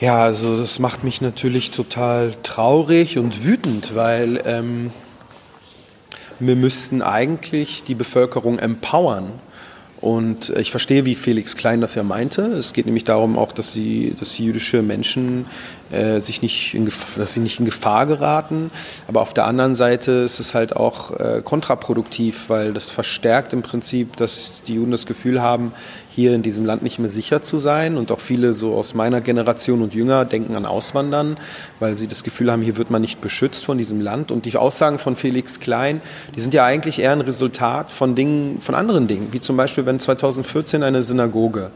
Ja, 0.00 0.22
also 0.22 0.58
das 0.58 0.78
macht 0.78 1.04
mich 1.04 1.20
natürlich 1.20 1.70
total 1.70 2.34
traurig 2.42 3.16
und 3.16 3.44
wütend, 3.44 3.94
weil 3.94 4.42
ähm, 4.44 4.90
wir 6.40 6.56
müssten 6.56 7.00
eigentlich 7.00 7.84
die 7.84 7.94
Bevölkerung 7.94 8.58
empowern 8.58 9.32
und 10.04 10.50
ich 10.50 10.70
verstehe, 10.70 11.06
wie 11.06 11.14
Felix 11.14 11.56
Klein 11.56 11.80
das 11.80 11.94
ja 11.94 12.02
meinte. 12.02 12.42
Es 12.42 12.74
geht 12.74 12.84
nämlich 12.84 13.04
darum 13.04 13.38
auch, 13.38 13.52
dass, 13.52 13.72
sie, 13.72 14.14
dass 14.20 14.36
jüdische 14.36 14.82
Menschen 14.82 15.46
äh, 15.90 16.20
sich 16.20 16.42
nicht 16.42 16.74
in, 16.74 16.92
dass 17.16 17.32
sie 17.32 17.40
nicht 17.40 17.58
in 17.58 17.64
Gefahr 17.64 18.04
geraten. 18.04 18.70
Aber 19.08 19.22
auf 19.22 19.32
der 19.32 19.46
anderen 19.46 19.74
Seite 19.74 20.12
ist 20.12 20.40
es 20.40 20.54
halt 20.54 20.76
auch 20.76 21.18
äh, 21.18 21.40
kontraproduktiv, 21.42 22.50
weil 22.50 22.74
das 22.74 22.90
verstärkt 22.90 23.54
im 23.54 23.62
Prinzip, 23.62 24.18
dass 24.18 24.60
die 24.66 24.74
Juden 24.74 24.90
das 24.90 25.06
Gefühl 25.06 25.40
haben, 25.40 25.72
hier 26.14 26.34
in 26.34 26.42
diesem 26.42 26.64
Land 26.64 26.82
nicht 26.82 26.98
mehr 26.98 27.10
sicher 27.10 27.42
zu 27.42 27.58
sein. 27.58 27.96
Und 27.96 28.12
auch 28.12 28.20
viele 28.20 28.54
so 28.54 28.74
aus 28.74 28.94
meiner 28.94 29.20
Generation 29.20 29.82
und 29.82 29.94
jünger 29.94 30.24
denken 30.24 30.54
an 30.54 30.64
Auswandern, 30.64 31.36
weil 31.80 31.96
sie 31.96 32.06
das 32.06 32.22
Gefühl 32.22 32.52
haben, 32.52 32.62
hier 32.62 32.76
wird 32.76 32.90
man 32.90 33.02
nicht 33.02 33.20
beschützt 33.20 33.64
von 33.64 33.78
diesem 33.78 34.00
Land. 34.00 34.30
Und 34.30 34.44
die 34.44 34.56
Aussagen 34.56 34.98
von 34.98 35.16
Felix 35.16 35.58
Klein, 35.58 36.00
die 36.36 36.40
sind 36.40 36.54
ja 36.54 36.64
eigentlich 36.64 37.00
eher 37.00 37.12
ein 37.12 37.20
Resultat 37.20 37.90
von 37.90 38.14
Dingen, 38.14 38.60
von 38.60 38.74
anderen 38.74 39.08
Dingen, 39.08 39.28
wie 39.32 39.40
zum 39.40 39.56
Beispiel, 39.56 39.86
wenn 39.86 39.98
2014 39.98 40.82
eine 40.82 41.02
Synagoge 41.02 41.70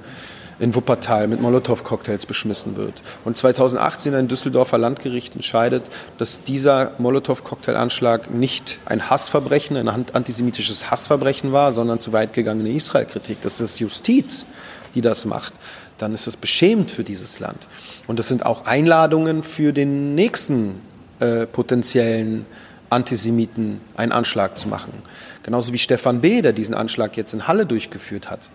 in 0.59 0.75
Wuppertal 0.75 1.29
mit 1.29 1.41
Molotow-Cocktails 1.41 2.27
beschmissen 2.27 2.77
wird. 2.77 2.95
Und 3.25 3.37
2018 3.37 4.15
ein 4.15 4.29
Düsseldorfer 4.29 4.79
Landgericht 4.79 5.37
entscheidet, 5.37 5.85
dass 6.19 6.43
dieser 6.43 6.93
Molotow-Cocktail-Anschlag 6.99 8.31
nicht 8.31 8.81
ein 8.85 9.09
Hassverbrechen, 9.09 9.77
ein 9.77 9.88
antisemitisches 9.88 10.91
Hassverbrechen 10.91 11.53
war, 11.53 11.73
sondern 11.73 12.00
zu 12.00 12.12
weit 12.12 12.33
gegangene 12.33 12.71
Israel-Kritik. 12.71 13.41
Das 13.43 13.61
ist 13.61 13.79
Justiz, 13.79 14.47
die 14.95 15.00
das 15.00 15.25
macht. 15.25 15.53
Dann 15.99 16.15
ist 16.15 16.27
das 16.27 16.37
beschämend 16.37 16.91
für 16.91 17.05
dieses 17.05 17.41
Land. 17.41 17.69
Und 18.07 18.19
das 18.19 18.29
sind 18.29 18.47
auch 18.47 18.67
Einladungen 18.67 19.43
für 19.43 19.73
den 19.73 20.15
nächsten 20.15 20.81
äh, 21.21 21.47
potenziellen 21.47 22.47
Antisemiten 22.91 23.81
einen 23.97 24.12
Anschlag 24.12 24.59
zu 24.59 24.69
machen. 24.69 24.93
Genauso 25.43 25.73
wie 25.73 25.79
Stefan 25.79 26.21
B., 26.21 26.43
der 26.43 26.53
diesen 26.53 26.75
Anschlag 26.75 27.17
jetzt 27.17 27.35
in 27.35 27.47
Halle 27.47 27.67
durchgeführt 27.67 28.31
hat. 28.31 28.50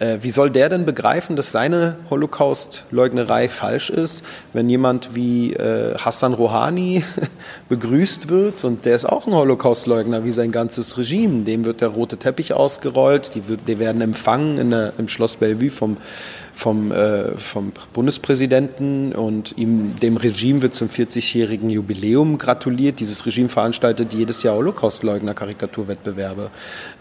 Äh, 0.00 0.18
wie 0.22 0.30
soll 0.30 0.50
der 0.50 0.68
denn 0.68 0.84
begreifen, 0.84 1.36
dass 1.36 1.52
seine 1.52 1.96
Holocaust-Leugnerei 2.10 3.48
falsch 3.48 3.90
ist, 3.90 4.24
wenn 4.52 4.68
jemand 4.68 5.14
wie 5.14 5.52
äh, 5.52 5.96
Hassan 5.96 6.34
Rouhani 6.34 7.04
begrüßt 7.68 8.28
wird 8.28 8.64
und 8.64 8.84
der 8.84 8.96
ist 8.96 9.04
auch 9.04 9.26
ein 9.26 9.34
Holocaust-Leugner 9.34 10.24
wie 10.24 10.32
sein 10.32 10.50
ganzes 10.50 10.98
Regime. 10.98 11.44
Dem 11.44 11.64
wird 11.64 11.80
der 11.80 11.88
rote 11.88 12.16
Teppich 12.16 12.52
ausgerollt, 12.52 13.36
die, 13.36 13.46
wird, 13.48 13.60
die 13.68 13.78
werden 13.78 14.00
empfangen 14.00 14.70
der, 14.70 14.92
im 14.98 15.06
Schloss 15.06 15.36
Bellevue 15.36 15.70
vom 15.70 15.96
vom, 16.54 16.92
äh, 16.92 17.36
vom 17.36 17.72
Bundespräsidenten 17.92 19.12
und 19.12 19.56
ihm, 19.58 19.96
dem 20.00 20.16
Regime 20.16 20.62
wird 20.62 20.74
zum 20.74 20.88
40-jährigen 20.88 21.70
Jubiläum 21.70 22.38
gratuliert. 22.38 23.00
Dieses 23.00 23.26
Regime 23.26 23.48
veranstaltet 23.48 24.14
jedes 24.14 24.42
Jahr 24.42 24.56
Holocaust-Leugner-Karikaturwettbewerbe. 24.56 26.50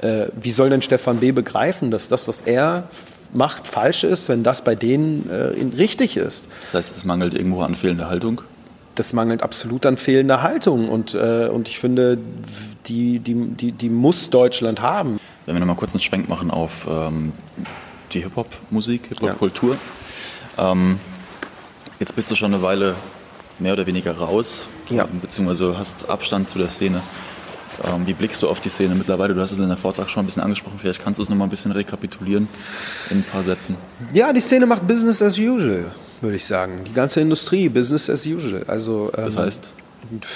Äh, 0.02 0.26
wie 0.40 0.52
soll 0.52 0.70
denn 0.70 0.82
Stefan 0.82 1.18
B. 1.18 1.32
begreifen, 1.32 1.92
dass 1.92 2.08
das, 2.08 2.28
was 2.28 2.42
er 2.42 2.90
macht, 3.32 3.68
falsch 3.68 4.04
ist, 4.04 4.28
wenn 4.30 4.44
das 4.44 4.64
bei 4.64 4.76
denen 4.76 5.30
äh, 5.30 5.76
richtig 5.78 6.18
ist? 6.18 6.48
Das 6.62 6.74
heißt, 6.74 6.98
es 6.98 7.06
mangelt 7.06 7.34
irgendwo 7.34 7.62
an 7.62 7.76
fehlender 7.76 8.10
Haltung? 8.10 8.42
das 8.96 9.14
mangelt 9.14 9.42
absolut 9.42 9.86
an 9.86 9.98
fehlender 9.98 10.44
Haltung 10.44 10.88
und, 10.90 11.16
äh, 11.16 11.48
und 11.48 11.68
ich 11.68 11.80
finde, 11.80 12.18
die, 12.86 13.20
die, 13.20 13.34
die, 13.34 13.72
die 13.72 13.90
muss 13.90 14.30
Deutschland 14.30 14.82
haben. 14.82 15.18
Wenn 15.46 15.56
wir 15.56 15.60
nochmal 15.60 15.76
kurz 15.76 15.94
einen 15.96 16.02
Schwenk 16.02 16.30
machen 16.30 16.52
auf 16.52 16.88
ähm, 16.90 17.32
die 18.14 18.22
Hip-Hop-Musik, 18.22 19.08
Hip-Hop-Kultur. 19.10 19.78
Ja. 20.58 20.72
Ähm, 20.72 21.00
jetzt 22.00 22.16
bist 22.16 22.30
du 22.32 22.36
schon 22.36 22.54
eine 22.54 22.64
Weile 22.64 22.96
mehr 23.60 23.74
oder 23.74 23.86
weniger 23.86 24.16
raus, 24.16 24.68
ja. 24.90 25.08
beziehungsweise 25.22 25.78
hast 25.78 26.10
Abstand 26.10 26.50
zu 26.50 26.58
der 26.58 26.70
Szene. 26.70 27.02
Ähm, 27.84 28.06
wie 28.06 28.14
blickst 28.14 28.42
du 28.44 28.50
auf 28.50 28.60
die 28.60 28.70
Szene 28.70 28.94
mittlerweile? 28.96 29.34
Du 29.34 29.42
hast 29.42 29.52
es 29.52 29.60
in 29.60 29.68
der 29.68 29.78
Vortrag 29.78 30.10
schon 30.10 30.24
ein 30.24 30.26
bisschen 30.28 30.44
angesprochen. 30.44 30.78
Vielleicht 30.80 31.04
kannst 31.04 31.18
du 31.18 31.24
es 31.24 31.30
noch 31.30 31.36
mal 31.36 31.46
ein 31.46 31.50
bisschen 31.50 31.72
rekapitulieren 31.72 32.48
in 33.10 33.18
ein 33.18 33.24
paar 33.24 33.44
Sätzen. 33.44 33.76
Ja, 34.14 34.32
die 34.32 34.42
Szene 34.42 34.66
macht 34.66 34.88
Business 34.88 35.22
as 35.22 35.38
usual, 35.40 35.92
würde 36.22 36.36
ich 36.36 36.46
sagen. 36.46 36.84
Die 36.88 36.94
ganze 36.94 37.22
Industrie, 37.22 37.70
Business 37.70 38.10
as 38.10 38.26
usual. 38.26 38.64
Also, 38.68 39.12
ähm, 39.18 39.26
das 39.26 39.38
heißt? 39.38 39.72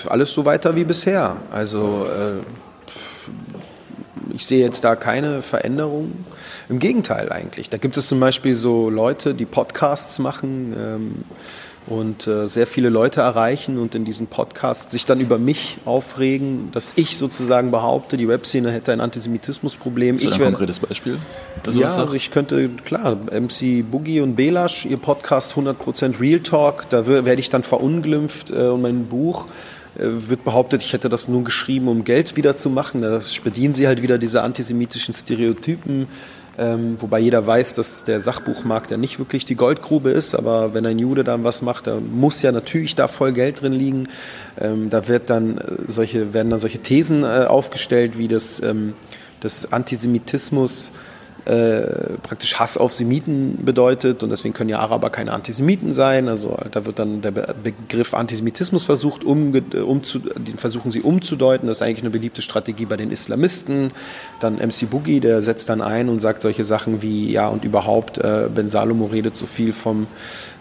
Alles 0.07 0.31
so 0.33 0.45
weiter 0.45 0.75
wie 0.75 0.83
bisher. 0.83 1.37
Also, 1.51 2.07
äh, 2.07 2.41
ich 4.33 4.45
sehe 4.45 4.63
jetzt 4.63 4.83
da 4.83 4.95
keine 4.95 5.41
Veränderung. 5.41 6.25
Im 6.69 6.79
Gegenteil 6.79 7.31
eigentlich. 7.31 7.69
Da 7.69 7.77
gibt 7.77 7.97
es 7.97 8.07
zum 8.07 8.19
Beispiel 8.19 8.55
so 8.55 8.89
Leute, 8.89 9.33
die 9.33 9.45
Podcasts 9.45 10.19
machen 10.19 10.75
ähm, 10.77 11.15
und 11.87 12.27
äh, 12.27 12.47
sehr 12.47 12.67
viele 12.67 12.89
Leute 12.89 13.21
erreichen 13.21 13.77
und 13.77 13.95
in 13.95 14.03
diesen 14.03 14.27
Podcasts 14.27 14.91
sich 14.91 15.05
dann 15.05 15.21
über 15.21 15.39
mich 15.39 15.77
aufregen, 15.85 16.69
dass 16.73 16.93
ich 16.97 17.17
sozusagen 17.17 17.71
behaupte, 17.71 18.17
die 18.17 18.27
Webszene 18.27 18.71
hätte 18.71 18.91
ein 18.91 19.01
Antisemitismusproblem. 19.01 20.17
Ist 20.17 20.31
ein 20.31 20.39
konkretes 20.39 20.79
Beispiel? 20.79 21.17
Ja, 21.71 21.87
also 21.87 22.13
ich 22.13 22.31
könnte, 22.31 22.69
klar, 22.69 23.15
MC 23.15 23.89
Boogie 23.89 24.19
und 24.19 24.35
Belasch, 24.35 24.85
ihr 24.85 24.97
Podcast 24.97 25.55
100% 25.55 26.19
Real 26.19 26.41
Talk, 26.41 26.89
da 26.89 27.07
werde 27.07 27.39
ich 27.39 27.49
dann 27.49 27.63
verunglimpft 27.63 28.51
äh, 28.51 28.67
und 28.67 28.81
mein 28.81 29.05
Buch 29.05 29.45
wird 29.99 30.43
behauptet, 30.43 30.83
ich 30.83 30.93
hätte 30.93 31.09
das 31.09 31.27
nur 31.27 31.43
geschrieben, 31.43 31.87
um 31.87 32.03
Geld 32.03 32.35
wiederzumachen. 32.35 33.01
Da 33.01 33.19
bedienen 33.43 33.73
sie 33.73 33.87
halt 33.87 34.01
wieder 34.01 34.17
diese 34.17 34.41
antisemitischen 34.41 35.13
Stereotypen. 35.13 36.07
Ähm, 36.59 36.97
wobei 36.99 37.19
jeder 37.19 37.45
weiß, 37.45 37.75
dass 37.75 38.03
der 38.03 38.19
Sachbuchmarkt 38.19 38.89
ja 38.89 38.97
nicht 38.97 39.19
wirklich 39.19 39.45
die 39.45 39.55
Goldgrube 39.55 40.09
ist, 40.09 40.33
aber 40.33 40.73
wenn 40.73 40.87
ein 40.87 40.97
Jude 40.97 41.23
dann 41.23 41.43
was 41.43 41.61
macht, 41.61 41.85
da 41.85 41.99
muss 41.99 42.41
ja 42.41 42.51
natürlich 42.51 42.95
da 42.95 43.07
voll 43.07 43.31
Geld 43.33 43.61
drin 43.61 43.73
liegen. 43.73 44.07
Ähm, 44.59 44.89
da 44.89 45.07
wird 45.07 45.29
dann 45.29 45.59
äh, 45.59 45.61
solche, 45.87 46.33
werden 46.33 46.49
dann 46.49 46.59
solche 46.59 46.79
Thesen 46.79 47.23
äh, 47.23 47.45
aufgestellt, 47.47 48.17
wie 48.17 48.27
das, 48.27 48.59
ähm, 48.63 48.93
das 49.39 49.71
Antisemitismus 49.71 50.93
äh, 51.47 52.17
praktisch 52.23 52.55
Hass 52.59 52.77
auf 52.77 52.91
Semiten 52.93 53.59
bedeutet 53.63 54.21
und 54.21 54.29
deswegen 54.31 54.53
können 54.53 54.69
ja 54.69 54.79
Araber 54.79 55.09
keine 55.09 55.31
Antisemiten 55.31 55.93
sein. 55.93 56.27
Also 56.27 56.57
da 56.71 56.85
wird 56.85 56.99
dann 56.99 57.21
der 57.21 57.31
Begriff 57.31 58.13
Antisemitismus 58.13 58.83
versucht, 58.83 59.23
um, 59.23 59.53
um 59.85 60.03
zu, 60.03 60.19
den 60.19 60.57
versuchen 60.57 60.91
sie 60.91 61.01
umzudeuten. 61.01 61.67
Das 61.67 61.77
ist 61.77 61.83
eigentlich 61.83 62.01
eine 62.01 62.09
beliebte 62.09 62.41
Strategie 62.41 62.85
bei 62.85 62.97
den 62.97 63.11
Islamisten. 63.11 63.91
Dann 64.41 64.55
MC 64.55 64.89
Boogie, 64.89 65.21
der 65.21 65.41
setzt 65.41 65.69
dann 65.69 65.81
ein 65.81 66.09
und 66.09 66.19
sagt 66.19 66.41
solche 66.41 66.65
Sachen 66.65 67.01
wie, 67.01 67.31
ja 67.31 67.47
und 67.47 67.63
überhaupt, 67.63 68.17
äh, 68.17 68.49
Ben 68.53 68.69
Salomo 68.69 69.05
redet 69.05 69.37
so 69.37 69.45
viel 69.45 69.71
vom, 69.71 70.07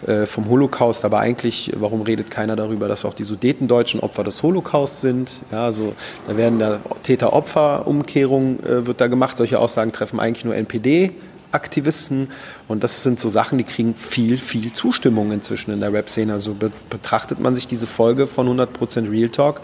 äh, 0.07 0.27
vom 0.27 0.49
Holocaust, 0.49 1.05
aber 1.05 1.19
eigentlich, 1.19 1.73
warum 1.77 2.03
redet 2.03 2.31
keiner 2.31 2.55
darüber, 2.55 2.87
dass 2.87 3.05
auch 3.05 3.15
die 3.15 3.25
Sudetendeutschen 3.25 3.99
Opfer 3.99 4.23
des 4.23 4.41
Holocaust 4.45 5.01
sind? 5.01 5.41
Ja, 5.51 5.65
also 5.65 5.95
da 6.29 6.37
werden 6.37 6.61
da 6.61 6.79
Täter-Opfer-Umkehrung 7.03 8.61
äh, 8.61 8.87
wird 8.87 9.01
da 9.01 9.09
gemacht. 9.09 9.37
Solche 9.37 9.59
Aussagen 9.59 9.91
treffen 9.91 10.21
eigentlich 10.21 10.45
nur 10.45 10.55
NPD 10.55 10.76
NPD-Aktivisten. 10.77 12.29
Und 12.69 12.85
das 12.85 13.03
sind 13.03 13.21
so 13.21 13.29
Sachen, 13.29 13.59
die 13.59 13.65
kriegen 13.65 13.95
viel, 13.95 14.39
viel 14.39 14.73
Zustimmung 14.73 15.33
inzwischen 15.33 15.73
in 15.73 15.81
der 15.81 15.93
Rap-Szene. 15.93 16.33
Also 16.33 16.57
betrachtet 16.91 17.41
man 17.41 17.55
sich 17.55 17.67
diese 17.67 17.87
Folge 17.87 18.27
von 18.27 18.49
100% 18.49 19.11
Real 19.11 19.31
Talk, 19.31 19.63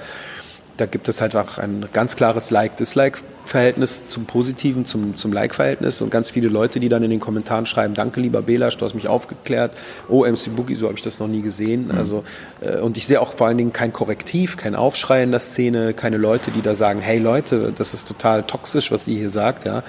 da 0.83 0.87
gibt 0.87 1.09
es 1.09 1.21
halt 1.21 1.37
auch 1.37 1.59
ein 1.59 1.87
ganz 1.93 2.17
klares 2.17 2.51
Like-Dislike-Verhältnis 2.51 4.09
zum 4.09 4.25
Positiven, 4.25 4.85
zum, 4.85 5.15
zum 5.15 5.33
Like-Verhältnis 5.33 6.03
und 6.03 6.11
ganz 6.11 6.31
viele 6.31 6.49
Leute, 6.49 6.81
die 6.81 6.89
dann 6.89 7.05
in 7.05 7.11
den 7.11 7.21
Kommentaren 7.21 7.67
schreiben, 7.67 7.95
danke 7.95 8.21
lieber 8.21 8.43
Belasch, 8.43 8.79
du 8.79 8.85
hast 8.85 8.95
mich 8.95 9.07
aufgeklärt, 9.07 9.77
oh 10.09 10.27
MC 10.27 10.57
Boogie, 10.57 10.75
so 10.75 10.89
habe 10.89 10.99
ich 10.99 11.05
das 11.05 11.21
noch 11.21 11.29
nie 11.29 11.41
gesehen. 11.41 11.85
Mhm. 11.85 11.91
Also, 11.93 12.25
äh, 12.61 12.79
und 12.79 12.97
ich 12.97 13.07
sehe 13.07 13.21
auch 13.21 13.35
vor 13.37 13.47
allen 13.47 13.59
Dingen 13.59 13.73
kein 13.73 13.93
Korrektiv, 13.93 14.57
kein 14.57 14.75
Aufschrei 14.75 15.23
in 15.23 15.31
der 15.31 15.39
Szene, 15.39 15.95
keine 15.95 16.17
Leute, 16.17 16.51
die 16.51 16.63
da 16.63 16.75
sagen, 16.75 16.99
hey 17.01 17.21
Leute, 17.21 17.73
das 17.79 17.95
ist 17.95 18.09
total 18.09 18.43
toxisch, 18.43 18.91
was 18.91 19.07
ihr 19.07 19.19
hier 19.19 19.31
sagt. 19.31 19.65
Ja. 19.65 19.85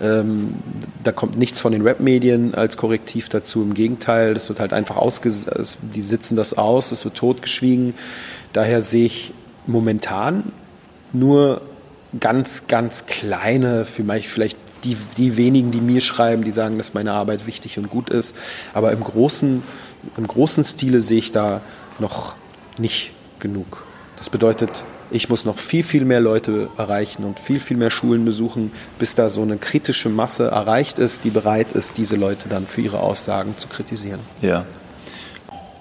Ähm, 0.00 0.54
da 1.04 1.12
kommt 1.12 1.36
nichts 1.36 1.60
von 1.60 1.72
den 1.72 1.82
Rap-Medien 1.82 2.54
als 2.54 2.78
Korrektiv 2.78 3.28
dazu, 3.28 3.60
im 3.60 3.74
Gegenteil, 3.74 4.32
das 4.32 4.48
wird 4.48 4.60
halt 4.60 4.72
einfach 4.72 4.96
ausgesetzt, 4.96 5.76
die 5.94 6.00
sitzen 6.00 6.36
das 6.36 6.56
aus, 6.56 6.90
es 6.90 7.04
wird 7.04 7.16
totgeschwiegen. 7.16 7.92
Daher 8.54 8.80
sehe 8.80 9.04
ich 9.04 9.34
momentan 9.68 10.52
nur 11.12 11.60
ganz, 12.18 12.66
ganz 12.66 13.06
kleine, 13.06 13.84
vielleicht 13.84 14.56
die, 14.84 14.96
die 15.16 15.36
wenigen, 15.36 15.70
die 15.70 15.80
mir 15.80 16.00
schreiben, 16.00 16.44
die 16.44 16.52
sagen, 16.52 16.78
dass 16.78 16.94
meine 16.94 17.12
Arbeit 17.12 17.46
wichtig 17.46 17.78
und 17.78 17.90
gut 17.90 18.10
ist. 18.10 18.34
Aber 18.74 18.92
im 18.92 19.02
großen, 19.02 19.62
im 20.16 20.26
großen 20.26 20.64
Stile 20.64 21.00
sehe 21.00 21.18
ich 21.18 21.32
da 21.32 21.60
noch 21.98 22.34
nicht 22.78 23.12
genug. 23.38 23.84
Das 24.16 24.30
bedeutet, 24.30 24.84
ich 25.10 25.28
muss 25.28 25.44
noch 25.44 25.58
viel, 25.58 25.82
viel 25.82 26.04
mehr 26.04 26.20
Leute 26.20 26.68
erreichen 26.76 27.24
und 27.24 27.40
viel, 27.40 27.60
viel 27.60 27.76
mehr 27.76 27.90
Schulen 27.90 28.24
besuchen, 28.24 28.72
bis 28.98 29.14
da 29.14 29.30
so 29.30 29.42
eine 29.42 29.56
kritische 29.56 30.08
Masse 30.08 30.48
erreicht 30.48 30.98
ist, 30.98 31.24
die 31.24 31.30
bereit 31.30 31.72
ist, 31.72 31.96
diese 31.96 32.16
Leute 32.16 32.48
dann 32.48 32.66
für 32.66 32.82
ihre 32.82 33.00
Aussagen 33.00 33.56
zu 33.56 33.68
kritisieren. 33.68 34.20
Ja. 34.42 34.64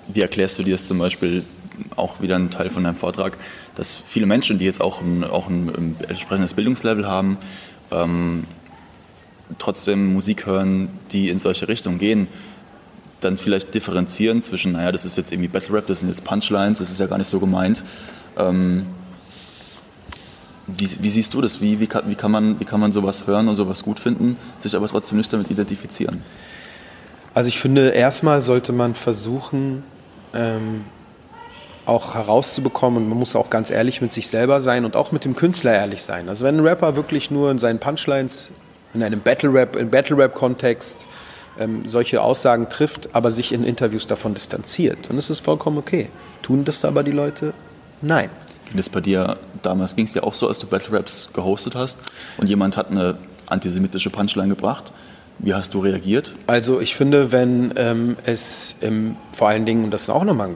Wie 0.07 0.21
erklärst 0.21 0.57
du 0.57 0.63
dir 0.63 0.75
das 0.75 0.87
zum 0.87 0.99
Beispiel 0.99 1.43
auch 1.95 2.21
wieder 2.21 2.35
ein 2.35 2.49
Teil 2.49 2.69
von 2.69 2.83
deinem 2.83 2.95
Vortrag, 2.95 3.37
dass 3.75 3.95
viele 3.95 4.25
Menschen, 4.25 4.59
die 4.59 4.65
jetzt 4.65 4.81
auch 4.81 5.01
ein, 5.01 5.23
auch 5.23 5.47
ein, 5.47 5.95
entsprechendes 6.07 6.53
Bildungslevel 6.53 7.07
haben, 7.07 7.37
ähm, 7.91 8.45
trotzdem 9.59 10.13
Musik 10.13 10.45
hören, 10.45 10.89
die 11.11 11.29
in 11.29 11.39
solche 11.39 11.67
Richtungen 11.67 11.99
gehen, 11.99 12.27
dann 13.21 13.37
vielleicht 13.37 13.73
differenzieren 13.73 14.41
zwischen, 14.41 14.73
naja, 14.73 14.91
das 14.91 15.05
ist 15.05 15.17
jetzt 15.17 15.31
irgendwie 15.31 15.47
Battle 15.47 15.75
Rap, 15.75 15.87
das 15.87 16.01
sind 16.01 16.09
jetzt 16.09 16.23
Punchlines, 16.23 16.79
das 16.79 16.91
ist 16.91 16.99
ja 16.99 17.07
gar 17.07 17.17
nicht 17.17 17.27
so 17.27 17.39
gemeint. 17.39 17.83
Ähm, 18.37 18.85
wie, 20.67 20.89
wie, 21.01 21.09
siehst 21.09 21.33
du 21.33 21.41
das? 21.41 21.61
Wie, 21.61 21.79
wie, 21.79 21.87
kann, 21.87 22.03
wie, 22.07 22.15
kann 22.15 22.29
man, 22.29 22.59
wie 22.59 22.65
kann 22.65 22.79
man 22.79 22.91
sowas 22.91 23.25
hören 23.25 23.47
und 23.47 23.55
sowas 23.55 23.83
gut 23.83 23.99
finden, 23.99 24.37
sich 24.59 24.75
aber 24.75 24.87
trotzdem 24.87 25.17
nicht 25.17 25.31
damit 25.31 25.49
identifizieren? 25.49 26.21
Also 27.33 27.47
ich 27.47 27.59
finde, 27.59 27.89
erstmal 27.89 28.41
sollte 28.41 28.73
man 28.73 28.95
versuchen, 28.95 29.83
ähm, 30.33 30.83
auch 31.87 32.15
herauszubekommen 32.15 33.03
und 33.03 33.09
man 33.09 33.17
muss 33.17 33.35
auch 33.35 33.49
ganz 33.49 33.71
ehrlich 33.71 34.01
mit 34.01 34.11
sich 34.11 34.27
selber 34.27 34.59
sein 34.59 34.83
und 34.83 34.97
auch 34.97 35.13
mit 35.13 35.23
dem 35.23 35.35
Künstler 35.35 35.73
ehrlich 35.73 36.03
sein. 36.03 36.27
Also 36.27 36.43
wenn 36.43 36.57
ein 36.57 36.65
Rapper 36.65 36.97
wirklich 36.97 37.31
nur 37.31 37.49
in 37.49 37.59
seinen 37.59 37.79
Punchlines 37.79 38.51
in 38.93 39.01
einem 39.03 39.21
Battle 39.21 39.53
Rap, 39.53 39.75
in 39.77 39.89
Battle 39.89 40.17
Rap 40.17 40.35
Kontext 40.35 41.05
ähm, 41.57 41.87
solche 41.87 42.21
Aussagen 42.21 42.67
trifft, 42.69 43.09
aber 43.13 43.31
sich 43.31 43.53
in 43.53 43.63
Interviews 43.63 44.05
davon 44.05 44.33
distanziert, 44.33 44.97
dann 45.07 45.17
ist 45.17 45.29
es 45.29 45.39
vollkommen 45.39 45.77
okay. 45.77 46.09
Tun 46.41 46.65
das 46.65 46.83
aber 46.83 47.03
die 47.03 47.11
Leute? 47.11 47.53
Nein. 48.01 48.29
Und 48.69 48.77
das 48.77 48.89
bei 48.89 48.99
dir 48.99 49.37
damals 49.63 49.95
ging 49.95 50.05
es 50.05 50.13
ja 50.13 50.23
auch 50.23 50.33
so, 50.33 50.49
als 50.49 50.59
du 50.59 50.67
Battle 50.67 50.97
Raps 50.97 51.29
gehostet 51.33 51.73
hast 51.73 51.99
und 52.37 52.47
jemand 52.47 52.75
hat 52.75 52.91
eine 52.91 53.17
antisemitische 53.45 54.09
Punchline 54.09 54.49
gebracht 54.49 54.91
Wie 55.39 55.53
hast 55.53 55.73
du 55.73 55.79
reagiert? 55.79 56.35
Also 56.47 56.81
ich 56.81 56.95
finde, 56.97 57.31
wenn 57.31 57.73
ähm, 57.77 58.17
es 58.25 58.75
ähm, 58.81 59.15
vor 59.31 59.47
allen 59.47 59.65
Dingen, 59.65 59.85
und 59.85 59.91
das 59.91 60.03
ist 60.03 60.09
auch 60.09 60.25
nochmal 60.25 60.55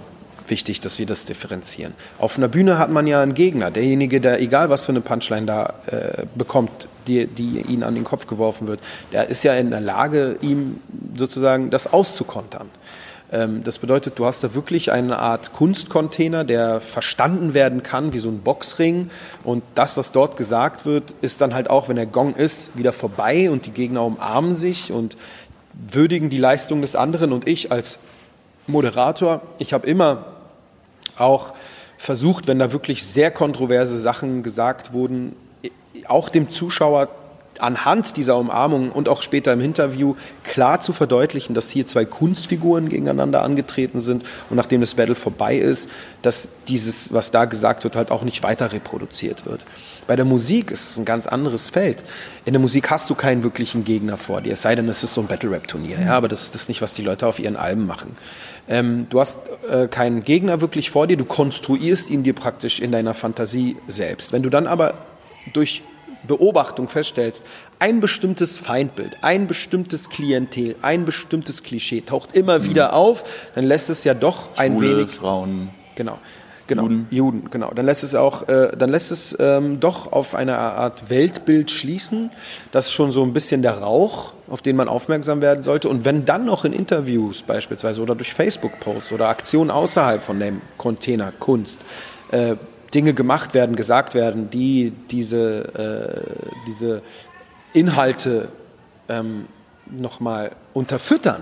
wichtig, 0.52 0.80
dass 0.80 1.00
wir 1.00 1.08
das 1.08 1.26
differenzieren. 1.26 1.96
Auf 2.20 2.38
einer 2.38 2.48
Bühne 2.48 2.78
hat 2.78 2.92
man 2.92 3.08
ja 3.08 3.24
einen 3.24 3.34
Gegner, 3.34 3.72
derjenige, 3.72 4.22
der 4.22 4.40
egal 4.40 4.70
was 4.70 4.86
für 4.86 4.92
eine 4.92 5.02
Punchline 5.02 5.48
da 5.48 5.74
äh, 5.88 6.26
bekommt, 6.36 6.88
die, 7.08 7.26
die 7.26 7.62
ihn 7.62 7.82
an 7.82 7.96
den 7.96 8.04
Kopf 8.04 8.28
geworfen 8.28 8.68
wird, 8.68 8.80
der 9.12 9.30
ist 9.30 9.44
ja 9.44 9.56
in 9.56 9.72
der 9.72 9.82
Lage, 9.82 10.38
ihm 10.42 10.80
sozusagen 11.18 11.72
das 11.72 11.92
auszukontern. 11.92 12.70
Ähm, 13.32 13.64
das 13.64 13.80
bedeutet, 13.80 14.20
du 14.20 14.26
hast 14.26 14.44
da 14.44 14.54
wirklich 14.54 14.92
eine 14.92 15.18
Art 15.18 15.54
Kunstcontainer, 15.54 16.44
der 16.44 16.82
verstanden 16.82 17.54
werden 17.54 17.82
kann 17.82 18.14
wie 18.14 18.20
so 18.20 18.30
ein 18.30 18.42
Boxring. 18.42 19.10
Und 19.44 19.64
das, 19.76 19.98
was 19.98 20.12
dort 20.12 20.38
gesagt 20.38 20.86
wird, 20.86 21.16
ist 21.22 21.42
dann 21.42 21.54
halt 21.54 21.70
auch, 21.70 21.90
wenn 21.90 21.96
der 21.96 22.06
Gong 22.06 22.36
ist, 22.36 22.78
wieder 22.78 22.94
vorbei 22.94 23.50
und 23.50 23.66
die 23.66 23.72
Gegner 23.72 24.04
umarmen 24.04 24.54
sich 24.54 24.92
und 24.92 25.18
würdigen 25.74 26.30
die 26.30 26.38
Leistung 26.38 26.82
des 26.82 26.96
anderen. 26.96 27.32
Und 27.32 27.48
ich 27.48 27.72
als 27.72 27.98
Moderator, 28.68 29.42
ich 29.58 29.74
habe 29.74 29.88
immer 29.88 30.26
auch 31.22 31.54
versucht, 31.98 32.48
wenn 32.48 32.60
da 32.60 32.72
wirklich 32.72 33.06
sehr 33.06 33.32
kontroverse 33.32 34.00
Sachen 34.00 34.44
gesagt 34.44 34.94
wurden, 34.94 35.36
auch 36.08 36.30
dem 36.30 36.50
Zuschauer 36.50 37.10
anhand 37.62 38.18
dieser 38.18 38.38
Umarmung 38.38 38.92
und 38.92 39.08
auch 39.08 39.22
später 39.22 39.54
im 39.54 39.62
Interview 39.62 40.16
klar 40.44 40.82
zu 40.82 40.94
verdeutlichen, 40.94 41.54
dass 41.54 41.70
hier 41.70 41.86
zwei 41.86 42.06
Kunstfiguren 42.06 42.90
gegeneinander 42.90 43.44
angetreten 43.44 44.00
sind 44.00 44.24
und 44.50 44.58
nachdem 44.58 44.82
das 44.82 44.96
Battle 44.96 45.16
vorbei 45.16 45.58
ist, 45.58 45.90
dass 46.22 46.50
dieses, 46.68 47.14
was 47.14 47.32
da 47.32 47.46
gesagt 47.46 47.84
wird, 47.84 47.96
halt 47.96 48.12
auch 48.12 48.24
nicht 48.24 48.44
weiter 48.44 48.72
reproduziert 48.72 49.46
wird. 49.46 49.66
Bei 50.08 50.16
der 50.16 50.26
Musik 50.26 50.72
ist 50.72 50.92
es 50.92 50.98
ein 50.98 51.06
ganz 51.06 51.28
anderes 51.28 51.70
Feld. 51.70 52.04
In 52.46 52.54
der 52.54 52.60
Musik 52.60 52.90
hast 52.90 53.10
du 53.10 53.16
keinen 53.16 53.44
wirklichen 53.44 53.84
Gegner 53.84 54.18
vor 54.18 54.42
dir, 54.42 54.54
es 54.54 54.62
sei 54.62 54.76
denn, 54.76 54.90
es 54.90 55.04
ist 55.04 55.14
so 55.14 55.22
ein 55.22 55.28
Battle-Rap-Turnier. 55.28 56.00
Ja, 56.02 56.18
aber 56.18 56.28
das, 56.28 56.52
das 56.52 56.64
ist 56.64 56.70
nicht, 56.70 56.82
was 56.82 56.94
die 56.94 57.04
Leute 57.04 57.28
auf 57.28 57.40
ihren 57.40 57.56
Alben 57.56 57.86
machen. 57.86 58.18
Ähm, 58.68 59.08
du 59.10 59.20
hast 59.20 59.38
äh, 59.70 59.88
keinen 59.88 60.24
Gegner 60.24 60.62
wirklich 60.62 60.92
vor 60.92 61.08
dir, 61.08 61.18
du 61.18 61.26
konstruierst 61.26 62.10
ihn 62.10 62.24
dir 62.24 62.34
praktisch 62.34 62.80
in 62.80 62.92
deiner 62.92 63.14
Fantasie 63.14 63.78
selbst. 63.88 64.32
Wenn 64.32 64.44
du 64.44 64.50
dann 64.50 64.68
aber 64.68 64.94
durch 65.54 65.84
Beobachtung 66.32 66.88
feststellst, 66.88 67.44
ein 67.80 68.00
bestimmtes 68.00 68.58
Feindbild, 68.58 69.18
ein 69.22 69.48
bestimmtes 69.48 70.10
Klientel, 70.10 70.76
ein 70.82 71.04
bestimmtes 71.04 71.62
Klischee 71.62 72.02
taucht 72.02 72.34
immer 72.34 72.60
mhm. 72.60 72.66
wieder 72.66 72.94
auf, 72.94 73.26
dann 73.54 73.66
lässt 73.66 73.90
es 73.90 74.06
ja 74.06 74.14
doch 74.14 74.56
ein 74.56 74.80
wenig 74.80 75.10
Frauen. 75.10 75.72
Genau. 75.96 76.18
Genau, 76.68 76.84
Juden. 76.84 77.08
Juden, 77.10 77.50
genau. 77.52 77.72
Dann 77.72 77.86
lässt 77.86 78.02
es 78.02 78.16
auch, 78.16 78.48
äh, 78.48 78.72
dann 78.78 78.92
lässt 78.92 79.12
es 79.12 79.36
ähm, 79.42 79.82
doch 79.82 80.14
auf 80.14 80.36
eine 80.36 80.58
Art 80.58 81.10
Weltbild 81.10 81.70
schließen. 81.70 82.32
Das 82.72 82.86
ist 82.86 82.94
schon 82.94 83.12
so 83.12 83.24
ein 83.24 83.34
bisschen 83.34 83.62
der 83.62 83.80
Rauch, 83.80 84.32
auf 84.48 84.62
den 84.62 84.78
man 84.78 84.88
aufmerksam 84.88 85.42
werden 85.42 85.64
sollte. 85.64 85.90
Und 85.90 86.06
wenn 86.06 86.24
dann 86.24 86.46
noch 86.46 86.64
in 86.64 86.72
Interviews 86.72 87.42
beispielsweise 87.42 88.02
oder 88.02 88.16
durch 88.16 88.34
Facebook-Posts 88.34 89.12
oder 89.12 89.28
Aktionen 89.28 89.70
außerhalb 89.70 90.22
von 90.22 90.40
dem 90.40 90.62
Container 90.78 91.34
Kunst 91.38 91.82
äh, 92.32 92.56
Dinge 92.94 93.14
gemacht 93.14 93.54
werden, 93.54 93.76
gesagt 93.76 94.14
werden, 94.14 94.50
die 94.50 94.94
diese, 95.10 95.64
äh, 95.76 96.62
diese 96.68 97.02
Inhalte 97.74 98.50
ähm, 99.10 99.46
nochmal 99.90 100.52
unterfüttern, 100.74 101.42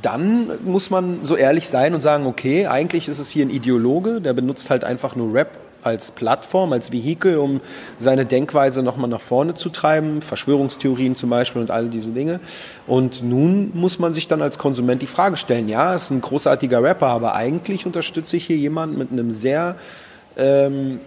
dann 0.00 0.50
muss 0.64 0.90
man 0.90 1.22
so 1.22 1.36
ehrlich 1.36 1.68
sein 1.68 1.94
und 1.94 2.00
sagen, 2.00 2.26
okay, 2.26 2.66
eigentlich 2.66 3.08
ist 3.08 3.18
es 3.18 3.28
hier 3.28 3.44
ein 3.44 3.50
Ideologe, 3.50 4.20
der 4.20 4.32
benutzt 4.32 4.70
halt 4.70 4.84
einfach 4.84 5.16
nur 5.16 5.34
Rap 5.34 5.58
als 5.82 6.12
Plattform, 6.12 6.72
als 6.72 6.92
Vehikel, 6.92 7.38
um 7.38 7.60
seine 7.98 8.24
Denkweise 8.24 8.82
nochmal 8.82 9.10
nach 9.10 9.20
vorne 9.20 9.54
zu 9.54 9.68
treiben, 9.68 10.22
Verschwörungstheorien 10.22 11.16
zum 11.16 11.30
Beispiel 11.30 11.60
und 11.60 11.70
all 11.70 11.88
diese 11.88 12.12
Dinge. 12.12 12.40
Und 12.86 13.22
nun 13.22 13.72
muss 13.74 13.98
man 13.98 14.14
sich 14.14 14.28
dann 14.28 14.42
als 14.42 14.58
Konsument 14.58 15.02
die 15.02 15.06
Frage 15.06 15.36
stellen, 15.36 15.68
ja, 15.68 15.94
ist 15.94 16.10
ein 16.10 16.20
großartiger 16.20 16.82
Rapper, 16.82 17.08
aber 17.08 17.34
eigentlich 17.34 17.84
unterstütze 17.84 18.36
ich 18.36 18.46
hier 18.46 18.56
jemanden 18.56 18.96
mit 18.96 19.10
einem 19.10 19.30
sehr 19.30 19.76
ähm, 20.36 21.00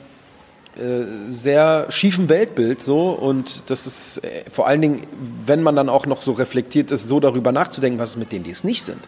äh, 0.78 1.32
sehr 1.32 1.88
schiefen 1.90 2.28
Weltbild 2.28 2.82
so. 2.82 3.12
Und 3.12 3.64
das 3.70 3.88
ist 3.88 4.24
äh, 4.24 4.44
vor 4.52 4.68
allen 4.68 4.82
Dingen, 4.82 5.08
wenn 5.46 5.64
man 5.64 5.76
dann 5.76 5.90
auch 5.90 6.06
noch 6.06 6.22
so 6.22 6.34
reflektiert 6.34 6.92
ist, 6.92 7.08
so 7.08 7.20
darüber 7.20 7.52
nachzudenken, 7.52 8.00
was 8.00 8.12
ist 8.12 8.18
mit 8.18 8.32
denen, 8.32 8.44
die 8.44 8.52
es 8.52 8.64
nicht 8.64 8.84
sind, 8.84 9.00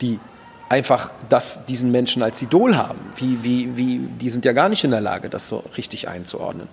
die 0.00 0.18
einfach 0.68 1.10
das, 1.28 1.64
diesen 1.66 1.90
Menschen 1.90 2.22
als 2.22 2.42
Idol 2.42 2.76
haben. 2.76 2.98
Wie, 3.16 3.42
wie, 3.42 3.76
wie, 3.76 3.98
die 3.98 4.30
sind 4.30 4.44
ja 4.44 4.52
gar 4.52 4.68
nicht 4.68 4.84
in 4.84 4.90
der 4.90 5.00
Lage, 5.00 5.28
das 5.28 5.48
so 5.48 5.64
richtig 5.76 6.08
einzuordnen. 6.08 6.68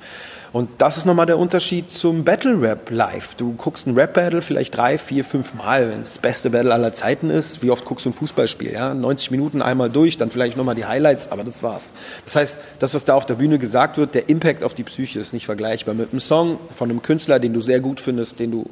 Und 0.51 0.69
das 0.77 0.95
ist 0.95 1.05
nochmal 1.05 1.25
der 1.25 1.37
Unterschied 1.37 1.91
zum 1.91 2.23
Battle 2.23 2.61
Rap 2.61 2.89
Live. 2.89 3.35
Du 3.35 3.53
guckst 3.53 3.87
ein 3.87 3.95
Rap 3.95 4.13
Battle 4.13 4.41
vielleicht 4.41 4.77
drei, 4.77 4.97
vier, 4.97 5.25
fünf 5.25 5.53
Mal, 5.53 5.89
wenn 5.89 6.01
es 6.01 6.13
das 6.13 6.17
beste 6.19 6.49
Battle 6.49 6.73
aller 6.73 6.93
Zeiten 6.93 7.29
ist. 7.29 7.61
Wie 7.61 7.71
oft 7.71 7.83
guckst 7.83 8.05
du 8.05 8.09
ein 8.09 8.13
Fußballspiel? 8.13 8.71
Ja? 8.71 8.93
90 8.93 9.31
Minuten 9.31 9.61
einmal 9.61 9.89
durch, 9.89 10.17
dann 10.17 10.31
vielleicht 10.31 10.55
nochmal 10.55 10.75
die 10.75 10.85
Highlights, 10.85 11.31
aber 11.31 11.43
das 11.43 11.61
war's. 11.61 11.91
Das 12.23 12.37
heißt, 12.37 12.57
das, 12.79 12.93
was 12.93 13.03
da 13.03 13.15
auf 13.15 13.25
der 13.25 13.35
Bühne 13.35 13.59
gesagt 13.59 13.97
wird, 13.97 14.15
der 14.15 14.29
Impact 14.29 14.63
auf 14.63 14.73
die 14.73 14.83
Psyche 14.83 15.19
ist 15.19 15.33
nicht 15.33 15.45
vergleichbar 15.45 15.93
mit 15.93 16.11
einem 16.11 16.21
Song 16.21 16.57
von 16.73 16.89
einem 16.89 17.01
Künstler, 17.01 17.39
den 17.39 17.53
du 17.53 17.59
sehr 17.59 17.81
gut 17.81 17.99
findest, 17.99 18.39
den 18.39 18.51
du 18.51 18.69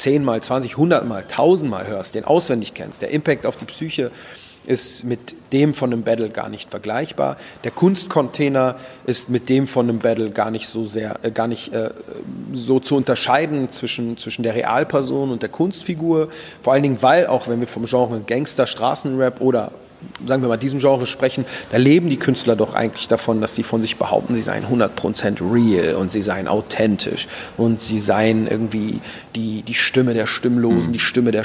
zehnmal, 0.00 0.42
zwanzig, 0.42 0.76
hundertmal, 0.76 1.24
tausendmal 1.28 1.86
hörst, 1.86 2.14
den 2.14 2.24
auswendig 2.24 2.74
kennst. 2.74 3.02
Der 3.02 3.10
Impact 3.10 3.46
auf 3.46 3.56
die 3.56 3.66
Psyche 3.66 4.10
ist 4.66 5.04
mit 5.04 5.34
dem 5.52 5.72
von 5.72 5.92
einem 5.92 6.02
Battle 6.02 6.28
gar 6.28 6.48
nicht 6.48 6.70
vergleichbar. 6.70 7.36
Der 7.64 7.70
Kunstcontainer 7.70 8.76
ist 9.06 9.30
mit 9.30 9.48
dem 9.48 9.66
von 9.66 9.88
einem 9.88 10.00
Battle 10.00 10.30
gar 10.30 10.50
nicht 10.50 10.68
so 10.68 10.84
sehr, 10.84 11.18
äh, 11.22 11.30
gar 11.30 11.48
nicht 11.48 11.72
äh, 11.72 11.90
so 12.52 12.78
zu 12.78 12.94
unterscheiden 12.96 13.70
zwischen, 13.70 14.16
zwischen 14.18 14.42
der 14.42 14.54
Realperson 14.54 15.30
und 15.30 15.42
der 15.42 15.48
Kunstfigur. 15.48 16.28
Vor 16.62 16.72
allen 16.72 16.82
Dingen, 16.82 16.98
weil 17.00 17.26
auch 17.26 17.48
wenn 17.48 17.60
wir 17.60 17.68
vom 17.68 17.86
Genre 17.86 18.20
Gangster, 18.20 18.66
Straßenrap 18.66 19.40
oder 19.40 19.72
sagen 20.26 20.42
wir 20.42 20.48
mal, 20.48 20.56
diesem 20.56 20.78
Genre 20.80 21.06
sprechen, 21.06 21.44
da 21.70 21.76
leben 21.76 22.08
die 22.08 22.18
Künstler 22.18 22.56
doch 22.56 22.74
eigentlich 22.74 23.08
davon, 23.08 23.40
dass 23.40 23.54
sie 23.54 23.62
von 23.62 23.82
sich 23.82 23.96
behaupten, 23.96 24.34
sie 24.34 24.42
seien 24.42 24.64
100% 24.66 25.40
real 25.52 25.94
und 25.94 26.12
sie 26.12 26.22
seien 26.22 26.48
authentisch 26.48 27.28
und 27.56 27.80
sie 27.80 28.00
seien 28.00 28.46
irgendwie 28.46 29.00
die, 29.34 29.62
die 29.62 29.74
Stimme 29.74 30.14
der 30.14 30.26
Stimmlosen, 30.26 30.88
mhm. 30.88 30.92
die 30.92 30.98
Stimme 30.98 31.30
der, 31.30 31.44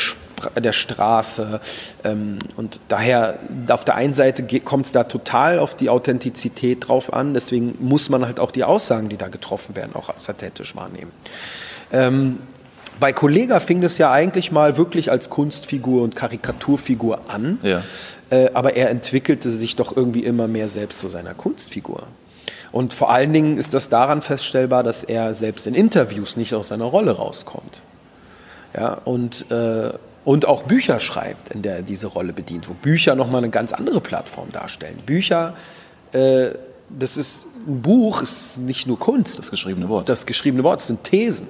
der 0.61 0.73
Straße. 0.73 1.59
Ähm, 2.03 2.39
und 2.55 2.79
daher, 2.87 3.39
auf 3.69 3.85
der 3.85 3.95
einen 3.95 4.13
Seite 4.13 4.45
kommt 4.61 4.87
es 4.87 4.91
da 4.91 5.03
total 5.03 5.59
auf 5.59 5.75
die 5.75 5.89
Authentizität 5.89 6.87
drauf 6.87 7.13
an, 7.13 7.33
deswegen 7.33 7.75
muss 7.79 8.09
man 8.09 8.25
halt 8.25 8.39
auch 8.39 8.51
die 8.51 8.63
Aussagen, 8.63 9.09
die 9.09 9.17
da 9.17 9.27
getroffen 9.27 9.75
werden, 9.75 9.95
auch 9.95 10.09
als 10.09 10.29
authentisch 10.29 10.75
wahrnehmen. 10.75 11.11
Ähm, 11.91 12.39
bei 12.99 13.13
Kollega 13.13 13.59
fing 13.59 13.81
das 13.81 13.97
ja 13.97 14.11
eigentlich 14.11 14.51
mal 14.51 14.77
wirklich 14.77 15.11
als 15.11 15.29
Kunstfigur 15.29 16.03
und 16.03 16.15
Karikaturfigur 16.15 17.29
an. 17.29 17.59
Ja. 17.61 17.83
Äh, 18.29 18.49
aber 18.53 18.75
er 18.75 18.89
entwickelte 18.89 19.51
sich 19.51 19.75
doch 19.75 19.95
irgendwie 19.95 20.23
immer 20.23 20.47
mehr 20.47 20.67
selbst 20.67 20.99
zu 20.99 21.07
seiner 21.07 21.33
Kunstfigur. 21.33 22.03
Und 22.71 22.93
vor 22.93 23.11
allen 23.11 23.31
Dingen 23.31 23.57
ist 23.57 23.73
das 23.73 23.89
daran 23.89 24.21
feststellbar, 24.21 24.83
dass 24.83 25.03
er 25.03 25.35
selbst 25.35 25.67
in 25.67 25.75
Interviews 25.75 26.35
nicht 26.35 26.53
aus 26.53 26.69
seiner 26.69 26.85
Rolle 26.85 27.11
rauskommt. 27.11 27.81
Ja, 28.75 28.93
und, 29.05 29.49
äh, 29.51 29.91
und 30.25 30.47
auch 30.47 30.63
Bücher 30.63 30.99
schreibt, 30.99 31.53
in 31.53 31.61
der 31.61 31.77
er 31.77 31.81
diese 31.83 32.07
Rolle 32.07 32.33
bedient, 32.33 32.67
wo 32.67 32.73
Bücher 32.73 33.15
nochmal 33.15 33.39
eine 33.39 33.49
ganz 33.49 33.71
andere 33.71 34.01
Plattform 34.01 34.51
darstellen. 34.51 34.97
Bücher, 35.05 35.53
äh, 36.11 36.49
das 36.89 37.17
ist 37.17 37.47
ein 37.67 37.81
Buch, 37.81 38.21
ist 38.21 38.57
nicht 38.57 38.87
nur 38.87 38.99
Kunst. 38.99 39.39
Das 39.39 39.51
geschriebene 39.51 39.89
Wort. 39.89 40.09
Das 40.09 40.25
geschriebene 40.25 40.63
Wort, 40.63 40.79
das 40.79 40.87
sind 40.87 41.03
Thesen. 41.03 41.47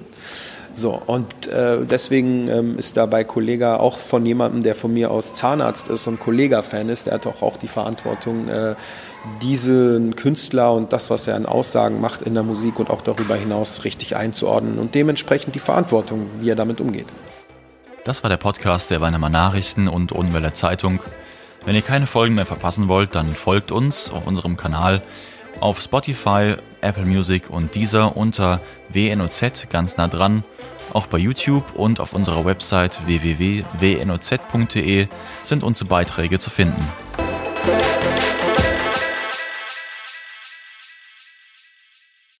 So, 0.72 1.00
und 1.06 1.46
äh, 1.46 1.78
deswegen 1.86 2.48
ähm, 2.48 2.78
ist 2.78 2.98
da 2.98 3.06
bei 3.06 3.24
Kollega 3.24 3.78
auch 3.78 3.96
von 3.96 4.26
jemandem, 4.26 4.62
der 4.62 4.74
von 4.74 4.92
mir 4.92 5.10
aus 5.10 5.32
Zahnarzt 5.32 5.88
ist 5.88 6.06
und 6.06 6.20
Kollega-Fan 6.20 6.90
ist, 6.90 7.06
der 7.06 7.14
hat 7.14 7.26
auch, 7.26 7.40
auch 7.40 7.56
die 7.56 7.66
Verantwortung, 7.66 8.48
äh, 8.48 8.74
diesen 9.40 10.16
Künstler 10.16 10.74
und 10.74 10.92
das, 10.92 11.08
was 11.08 11.28
er 11.28 11.36
an 11.36 11.46
Aussagen 11.46 11.98
macht 11.98 12.20
in 12.20 12.34
der 12.34 12.42
Musik 12.42 12.78
und 12.78 12.90
auch 12.90 13.00
darüber 13.00 13.36
hinaus 13.36 13.84
richtig 13.84 14.16
einzuordnen 14.16 14.78
und 14.78 14.94
dementsprechend 14.94 15.54
die 15.54 15.60
Verantwortung, 15.60 16.26
wie 16.40 16.50
er 16.50 16.56
damit 16.56 16.82
umgeht. 16.82 17.06
Das 18.04 18.22
war 18.22 18.28
der 18.28 18.36
Podcast 18.36 18.90
der 18.90 19.00
Weinemer 19.00 19.30
Nachrichten 19.30 19.88
und 19.88 20.12
Unwelle 20.12 20.52
Zeitung. 20.52 21.00
Wenn 21.66 21.74
ihr 21.74 21.82
keine 21.82 22.06
Folgen 22.06 22.36
mehr 22.36 22.46
verpassen 22.46 22.88
wollt, 22.88 23.16
dann 23.16 23.34
folgt 23.34 23.72
uns 23.72 24.08
auf 24.08 24.28
unserem 24.28 24.56
Kanal 24.56 25.02
auf 25.58 25.80
Spotify, 25.80 26.54
Apple 26.80 27.04
Music 27.04 27.50
und 27.50 27.74
dieser 27.74 28.16
unter 28.16 28.60
WNOZ 28.88 29.68
ganz 29.68 29.96
nah 29.96 30.06
dran. 30.06 30.44
Auch 30.92 31.08
bei 31.08 31.18
YouTube 31.18 31.74
und 31.74 31.98
auf 31.98 32.12
unserer 32.12 32.44
Website 32.44 33.04
www.wnoz.de 33.06 33.48
sind 35.42 35.64
unsere 35.64 35.88
Beiträge 35.88 36.38
zu 36.38 36.50
finden. 36.50 36.84